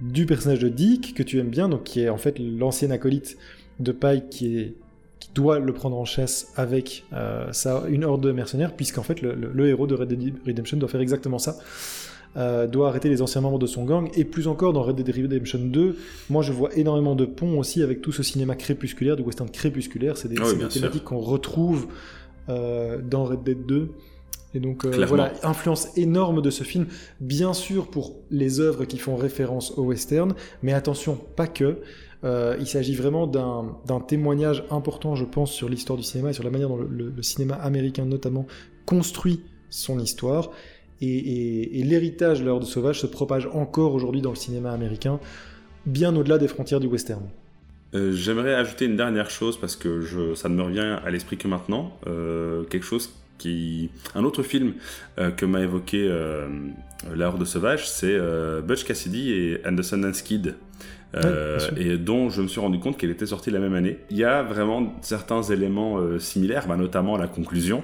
[0.00, 3.38] du personnage de Dick que tu aimes bien, donc qui est en fait l'ancien acolyte
[3.78, 4.74] de Pike qui est
[5.20, 7.52] qui doit le prendre en chasse avec euh,
[7.88, 11.38] une horde de mercenaires, puisqu'en fait le, héros de Red Dead Redemption doit faire exactement
[11.38, 11.58] ça.
[12.36, 15.14] Euh, doit arrêter les anciens membres de son gang, et plus encore dans Red Dead
[15.14, 15.96] Redemption 2,
[16.30, 20.16] moi je vois énormément de ponts aussi avec tout ce cinéma crépusculaire, du western crépusculaire,
[20.16, 21.88] c'est des, ah thématiques qu'on retrouve
[22.48, 23.90] euh, dans Red Dead 2.
[24.54, 26.86] Et donc euh, voilà, influence énorme de ce film,
[27.20, 31.78] bien sûr pour les œuvres qui font référence au western, mais attention, pas que.
[32.22, 36.44] Euh, il s'agit vraiment d'un témoignage important, je pense, sur l'histoire du cinéma et sur
[36.44, 38.46] la manière dont le, cinéma américain notamment
[38.86, 39.40] construit
[39.70, 40.50] son histoire.
[41.00, 45.18] Et, l'héritage de l'ordre sauvage se propage encore aujourd'hui dans le cinéma américain,
[45.86, 47.22] bien au-delà des frontières du western.
[47.94, 51.48] Euh, j'aimerais ajouter une dernière chose parce que ça ne me revient à l'esprit que
[51.48, 51.92] maintenant.
[52.06, 53.88] Euh, quelque chose qui.
[54.14, 54.74] Un autre film
[55.16, 56.06] que m'a évoqué
[57.16, 58.18] La Horde Sauvage, c'est
[58.62, 60.54] Butch Cassidy et Anderson Dance Kid.
[61.16, 63.98] Euh, et dont je me suis rendu compte qu'elle était sortie la même année.
[64.10, 67.82] Il y a vraiment certains éléments euh, similaires, bah, notamment la conclusion.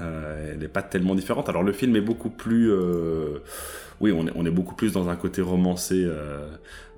[0.00, 1.48] Euh, elle n'est pas tellement différente.
[1.48, 2.72] Alors le film est beaucoup plus...
[4.00, 6.08] oui, on est, on est, beaucoup plus dans un côté romancé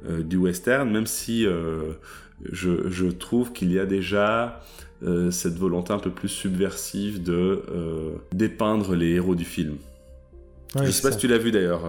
[0.07, 1.47] du western, même si
[2.53, 4.61] je, je, trouve qu'il y a déjà
[5.31, 7.63] cette volonté un peu plus subversive de
[8.33, 9.77] dépeindre les héros du film.
[10.77, 11.87] je sais pas si tu l'as vu d'ailleurs.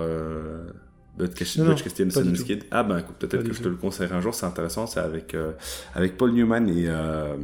[1.17, 2.63] Butch Kid.
[2.71, 5.51] Ah ben peut-être que je te le conseillerai un jour, c'est intéressant, c'est avec, euh,
[5.93, 7.35] avec Paul Newman et, euh,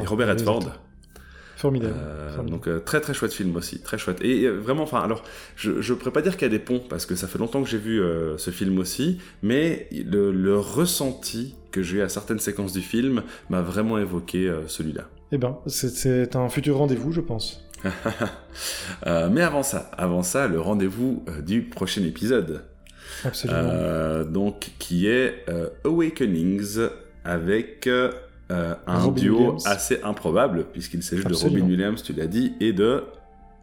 [0.00, 0.72] et Robert Redford.
[1.56, 1.94] Formidable.
[1.96, 4.20] Euh, donc très très chouette film aussi, très chouette.
[4.22, 5.22] Et vraiment, enfin alors,
[5.56, 7.62] je ne pourrais pas dire qu'il y a des ponts parce que ça fait longtemps
[7.62, 8.00] que j'ai vu
[8.36, 13.22] ce film aussi, mais le, le ressenti que j'ai eu à certaines séquences du film
[13.48, 15.08] m'a vraiment évoqué celui-là.
[15.30, 17.64] Eh ben, c'est un futur rendez-vous, je pense.
[19.06, 22.64] mais avant ça, avant ça, le rendez-vous du prochain épisode.
[23.24, 23.60] Absolument.
[23.62, 26.78] Euh, donc, qui est euh, Awakenings
[27.24, 28.12] avec euh,
[28.86, 33.04] un duo assez improbable, puisqu'il s'agit de Robin Williams, tu l'as dit, et de...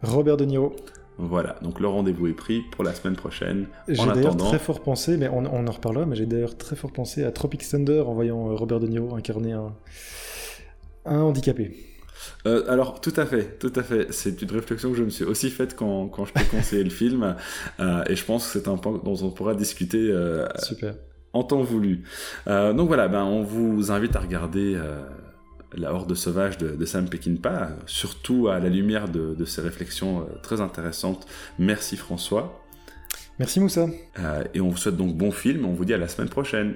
[0.01, 0.75] Robert De Niro.
[1.17, 3.67] Voilà, donc le rendez-vous est pris pour la semaine prochaine.
[3.89, 7.25] J'ai d'ailleurs très fort pensé, mais on, en reparlera, mais j'ai d'ailleurs très fort pensé
[7.25, 9.75] à Tropic Thunder en voyant Robert De Niro incarner un,
[11.05, 11.88] un handicapé.
[12.45, 14.11] Euh, alors, tout à fait, tout à fait.
[14.11, 16.89] C'est une réflexion que je me suis aussi faite quand, quand je t'ai conseillé le
[16.89, 17.35] film.
[17.79, 20.95] Euh, et je pense que c'est un point dont on pourra discuter euh, Super.
[21.33, 22.03] en temps voulu.
[22.47, 24.79] donc voilà, ben, on vous invite à regarder
[25.73, 30.27] La Horde sauvage de, de Sam Peckinpah, surtout à la lumière de, de ces réflexions
[30.43, 31.27] très intéressantes.
[31.57, 32.61] Merci François.
[33.37, 33.87] Merci Moussa.
[34.53, 35.65] et on vous souhaite donc bon film.
[35.65, 36.75] On vous dit à la semaine prochaine.